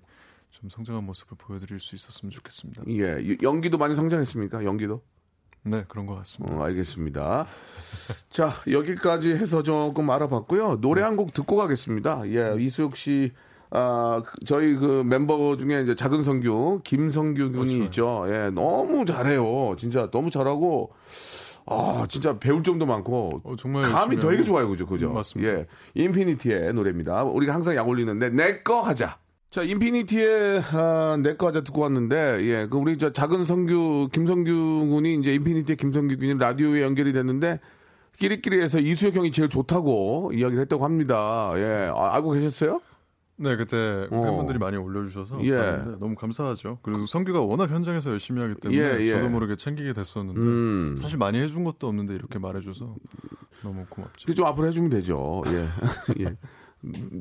[0.50, 2.82] 좀 성장한 모습을 보여드릴 수 있었으면 좋겠습니다.
[2.88, 4.64] 예, 연기도 많이 성장했습니까?
[4.64, 5.02] 연기도?
[5.62, 6.56] 네, 그런 것 같습니다.
[6.56, 7.46] 어, 알겠습니다.
[8.30, 10.80] 자, 여기까지 해서 조금 알아봤고요.
[10.80, 12.22] 노래 한 곡 듣고 가겠습니다.
[12.30, 13.32] 예, 이수혁 씨,
[13.70, 18.24] 아, 저희 그 멤버 중에 이제 작은 성규, 김성규 군이 어, 있죠.
[18.28, 19.74] 예, 너무 잘해요.
[19.78, 20.92] 진짜 너무 잘하고,
[21.66, 23.42] 아, 진짜 배울 점도 많고.
[23.44, 23.84] 어, 정말.
[23.84, 24.68] 감이 되게 좋아요.
[24.68, 24.86] 그죠?
[24.86, 25.12] 그죠?
[25.12, 25.52] 맞습니다.
[25.52, 25.66] 예.
[25.94, 27.22] 인피니티의 노래입니다.
[27.24, 29.19] 우리가 항상 약 올리는데, 내 거 하자.
[29.50, 35.16] 자, 인피니티의 아, 내거 하자 듣고 왔는데, 예, 그 우리 저 작은 성규, 김성규 군이
[35.16, 37.58] 이제 인피니티의 김성규 군이 라디오에 연결이 됐는데,
[38.16, 41.50] 끼리끼리해서 이수혁 형이 제일 좋다고 이야기를 했다고 합니다.
[41.56, 42.80] 예, 아, 알고 계셨어요?
[43.38, 44.22] 네, 그때 어.
[44.22, 45.56] 팬분들이 많이 올려주셔서 예.
[45.98, 46.78] 너무 감사하죠.
[46.82, 49.10] 그리고 성규가 워낙 현장에서 열심히 하기 때문에 예, 예.
[49.12, 50.96] 저도 모르게 챙기게 됐었는데 음.
[51.00, 52.94] 사실 많이 해준 것도 없는데 이렇게 말해줘서
[53.62, 54.34] 너무 고맙죠.
[54.34, 55.42] 좀 앞으로 해주면 되죠.
[55.46, 55.66] 예,
[56.20, 56.36] 예.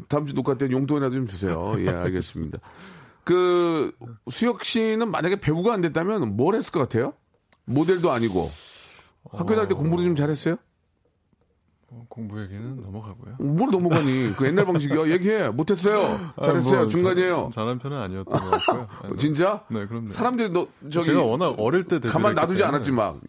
[0.08, 1.74] 다음 주 녹화 때 용돈이라도 좀 주세요.
[1.80, 2.60] 예, 알겠습니다.
[3.24, 3.92] 그
[4.30, 7.14] 수혁 씨는 만약에 배우가 안 됐다면 뭘 했을 것 같아요?
[7.66, 8.50] 모델도 아니고
[9.32, 10.56] 학교 다닐 때 공부를 좀 잘했어요?
[11.92, 13.38] 어, 공부 얘기는 넘어가고요.
[13.40, 14.34] 뭘 넘어가니?
[14.38, 15.10] 그 옛날 방식이요.
[15.12, 15.50] 얘기해.
[15.50, 16.20] 못했어요.
[16.40, 16.76] 잘했어요.
[16.76, 17.50] 아, 뭐, 중간이에요.
[17.52, 18.88] 잘 한 편은 아니었던 것 같고요.
[18.90, 19.64] 아, 진짜?
[19.72, 23.20] 네, 그럼 사람들이 너 저기 제가 워낙 어릴 때 가만 놔두지 않았지 막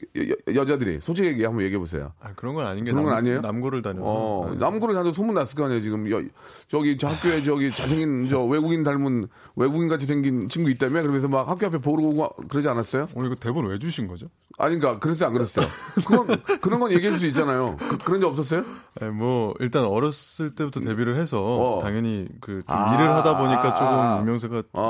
[0.54, 2.12] 여, 자들이 솔직히 얘기 한번 얘기해 보세요.
[2.20, 3.40] 아, 그런 건 아닌 게 그런 건 남, 아니에요?
[3.40, 4.04] 남고를 다녀서.
[4.06, 4.58] 어, 네.
[4.58, 5.80] 남고를 다녀서 소문 났을 거 아니에요.
[5.80, 6.22] 지금 여,
[6.68, 11.48] 저기 저 학교에 저기 잘생긴 저 외국인 닮은 외국인 같이 생긴 친구 있다며 그러면서 막
[11.48, 13.08] 학교 앞에 보러 오고 그러지 않았어요?
[13.14, 14.26] 오늘 이거 대본 왜 주신 거죠?
[14.58, 15.66] 아닌가 그랬어요 안 그랬어요?
[16.06, 16.26] 그건
[16.60, 17.76] 그런 건 얘기할 수 있잖아요.
[17.78, 18.64] 그, 런적 없었어요?
[19.00, 21.80] 아니, 뭐 일단 어렸을 때부터 데뷔를 해서 어.
[21.82, 24.80] 당연히 그 아~ 일을 하다 보니까 조금 유명세가 아~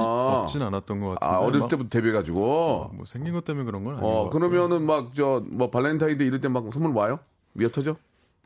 [0.42, 1.34] 없진 않았던 것 같은데.
[1.34, 2.44] 아, 어렸을 때부터 데뷔해가지고.
[2.44, 4.08] 어, 뭐 생긴 것 때문에 그런 건 아니고.
[4.08, 7.20] 어, 그러면은 막 저 뭐 발렌타인데 이럴 때 막 선물 와요?
[7.52, 7.96] 미어 터져?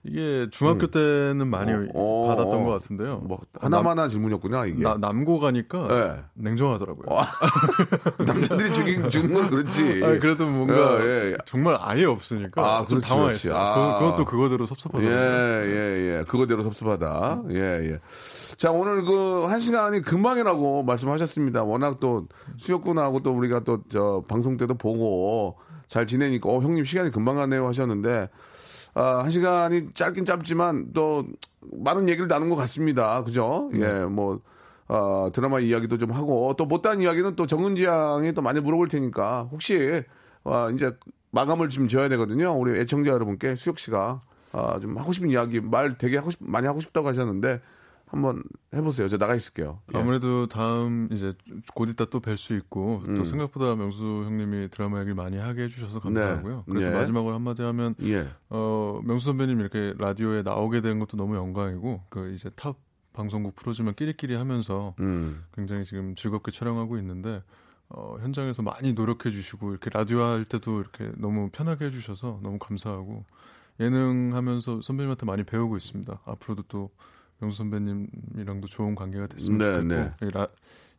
[0.07, 0.91] 이게 중학교 음.
[0.91, 3.19] 때는 많이 어, 어, 받았던 것 같은데요.
[3.25, 4.83] 뭐 남, 질문이었구나 이게.
[4.83, 6.23] 나, 남고 가니까 네.
[6.35, 7.07] 냉정하더라고요.
[7.19, 7.27] 아,
[8.23, 10.03] 남자들이 주긴 주는 건 그렇지.
[10.05, 11.37] 아, 그래도 뭔가 예, 예.
[11.47, 13.57] 정말 아예 없으니까 아, 그렇지, 당황했어요.
[13.57, 13.99] 아.
[13.99, 15.05] 그, 것도 그거대로 섭섭하다.
[15.05, 17.43] 예예 예, 예, 그거대로 섭섭하다.
[17.53, 17.99] 예 예.
[18.59, 21.65] 자 오늘 그 한 시간이 금방이라고 말씀하셨습니다.
[21.65, 22.27] 워낙 또
[22.59, 27.67] 수혁군하고 또 우리가 또 저 방송 때도 보고 잘 지내니까 어 형님 시간이 금방 가네요
[27.69, 28.29] 하셨는데.
[28.95, 31.27] 아, 한 시간이 짧긴 짧지만 또
[31.73, 33.23] 많은 얘기를 나눈 것 같습니다.
[33.25, 33.71] 그죠?
[33.73, 33.87] 네.
[33.87, 34.41] 예, 뭐,
[34.89, 39.49] 어, 드라마 이야기도 좀 하고 또 못다한 이야기는 또 정은지 양이 또 많이 물어볼 테니까
[39.51, 40.05] 혹시
[40.45, 40.93] 어, 이제
[41.31, 42.53] 마감을 좀 지어야 되거든요.
[42.53, 44.21] 우리 애청자 여러분께 수혁 씨가
[44.53, 47.61] 어, 좀 하고 싶은 이야기 말 되게 하고 싶, 많이 하고 싶다고 하셨는데
[48.15, 49.09] 한번 해보세요.
[49.09, 49.81] 저 나가 있을게요.
[49.95, 49.99] 예.
[49.99, 51.33] 아무래도 다음 이제
[51.75, 53.17] 곧 이따 또뵐 수 있고 음.
[53.17, 56.57] 또 생각보다 명수 형님이 드라마 얘기를 많이 하게 해주셔서 감사하고요.
[56.57, 56.63] 네.
[56.67, 56.95] 그래서 예.
[56.95, 58.29] 마지막으로 한마디 하면 예.
[58.51, 62.77] 어, 명수 선배님 이렇게 라디오에 나오게 된 것도 너무 영광이고 그 이제 타
[63.13, 65.45] 방송국 프로지만 끼리끼리 하면서 음.
[65.55, 67.43] 굉장히 지금 즐겁게 촬영하고 있는데
[67.89, 73.25] 어, 현장에서 많이 노력해 주시고 이렇게 라디오 할 때도 이렇게 너무 편하게 해주셔서 너무 감사하고
[73.81, 76.21] 예능 하면서 선배님한테 많이 배우고 있습니다.
[76.25, 76.91] 앞으로도 또
[77.41, 80.13] 명수 선배님이랑도 좋은 관계가 됐으면 네, 좋겠고 네.
[80.23, 80.47] 이, 라,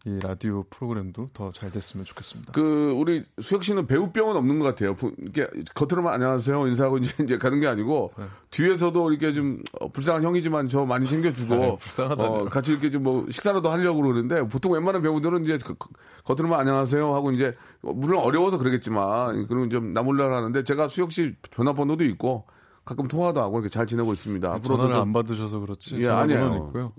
[0.06, 2.52] 이 라디오 프로그램도 더 잘 됐으면 좋겠습니다.
[2.52, 4.96] 그 우리 수혁 씨는 배우병은 없는 것 같아요.
[5.26, 8.26] 이게 겉으로만 안녕하세요 인사하고 이제, 이제 가는 게 아니고 네.
[8.52, 12.24] 뒤에서도 이렇게 좀 어, 불쌍한 형이지만 저 많이 챙겨주고 네, 불쌍하다.
[12.24, 15.90] 어, 같이 이렇게 좀 뭐 식사라도 하려고 그러는데 보통 웬만한 배우들은 이제 그, 그
[16.26, 22.04] 겉으로만 안녕하세요 하고 이제 물론 어려워서 그러겠지만 그러면 좀 나몰라 하는데 제가 수혁 씨 전화번호도
[22.06, 22.46] 있고
[22.86, 24.48] 가끔 통화도 하고 이렇게 잘 지내고 있습니다.
[24.54, 25.98] 앞으로 전화를 안 받으셔서 그렇지.
[26.02, 26.68] 예, 아니에요.
[26.68, 26.94] 있고요.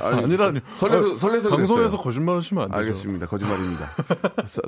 [0.00, 0.60] 아니, 아니라니.
[0.76, 2.78] 설레서 설레서 방송에서 거짓말 하시면 안 되죠.
[2.78, 3.26] 알겠습니다.
[3.26, 3.88] 거짓말입니다.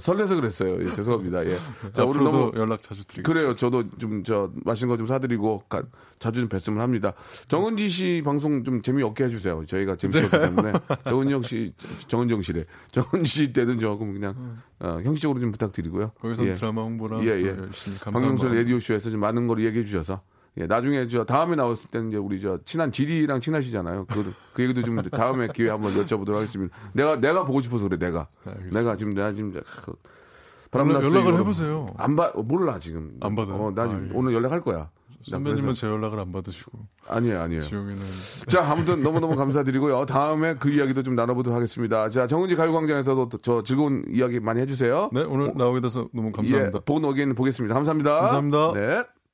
[0.01, 0.85] 설레서 그랬어요.
[0.85, 1.47] 예, 죄송합니다.
[1.47, 1.59] 예.
[1.93, 3.23] 자, 오늘 너무 연락 자주 드리겠습니다.
[3.33, 3.55] 그래요.
[3.55, 5.83] 저도 좀 저 맛있는 거 좀 사드리고 가,
[6.19, 7.13] 자주 좀 뵀으면 합니다.
[7.47, 9.65] 정은지 씨 방송 좀 재미없게 해주세요.
[9.67, 10.73] 저희가 재밌었기 때문에
[11.05, 11.73] 정은영 씨,
[12.09, 12.65] 정은정 씨래.
[12.91, 16.13] 정은지 씨 때는 조금 그냥 어, 형식적으로 좀 부탁드리고요.
[16.21, 16.53] 거기서 예.
[16.55, 17.57] 드라마 홍보랑 예, 예.
[18.05, 20.23] 박명수 라디오 쇼에서 좀 많은 걸 얘기해 주셔서
[20.57, 24.07] 예, 나중에 저 다음에 나왔을 때는 이제 우리 저 친한 지디랑 친하시잖아요.
[24.07, 26.77] 그, 그 얘기도 좀 다음에 기회 한번 여쭤보도록 하겠습니다.
[26.93, 28.27] 내가 내가 보고 싶어서 그래 내가.
[28.47, 28.79] 알겠습니다.
[28.79, 29.93] 내가 지금 내가 지금 그,
[30.71, 31.93] 바람났 연락을 해보세요.
[31.97, 33.17] 안 받, 몰라 지금.
[33.21, 33.55] 안 받아.
[33.55, 34.11] 어, 나 지금 아, 예.
[34.15, 34.91] 오늘 연락할 거야.
[35.27, 36.73] 선배님은 제 연락을 안 받으시고.
[37.09, 37.63] 아니에요, 아니에요.
[37.63, 38.03] 지용이는.
[38.47, 40.05] 자, 아무튼 너무너무 감사드리고요.
[40.07, 42.11] 다음에 그 이야기도 좀 나눠보도록 하겠습니다.
[42.11, 45.11] 자, 정은지 가요광장에서도 저 즐거운 이야기 많이 해주세요.
[45.13, 46.79] 네, 오늘 나오게 돼서 너무 감사합니다.
[46.79, 47.75] 예, Born Again 보겠습니다.
[47.75, 48.21] 감사합니다.
[48.21, 48.73] 감사합니다.
[48.75, 49.05] 네.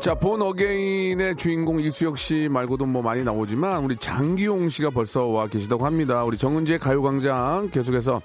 [0.00, 5.46] 자, 본 어게인의 주인공 이수혁 씨 말고도 뭐 많이 나오지만 우리 장기용 씨가 벌써 와
[5.46, 6.24] 계시다고 합니다.
[6.24, 8.22] 우리 정은지의 가요광장 계속해서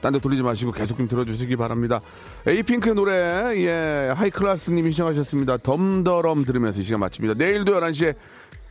[0.00, 2.00] 딴 데 돌리지 마시고 계속 좀 들어주시기 바랍니다.
[2.46, 3.12] 에이핑크의 노래,
[3.56, 5.58] 예, 하이클라스님이 시청하셨습니다.
[5.58, 7.34] 덤더럼 들으면서 이 시간 마칩니다.
[7.34, 8.16] 내일도 11시에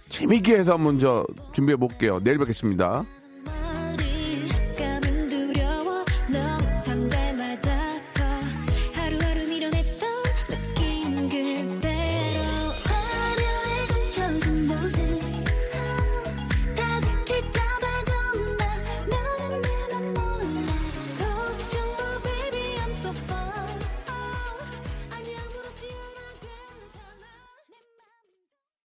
[0.09, 2.19] 재밌게 해서 한번 저 준비해 볼게요.
[2.23, 3.05] 내일 뵙겠습니다.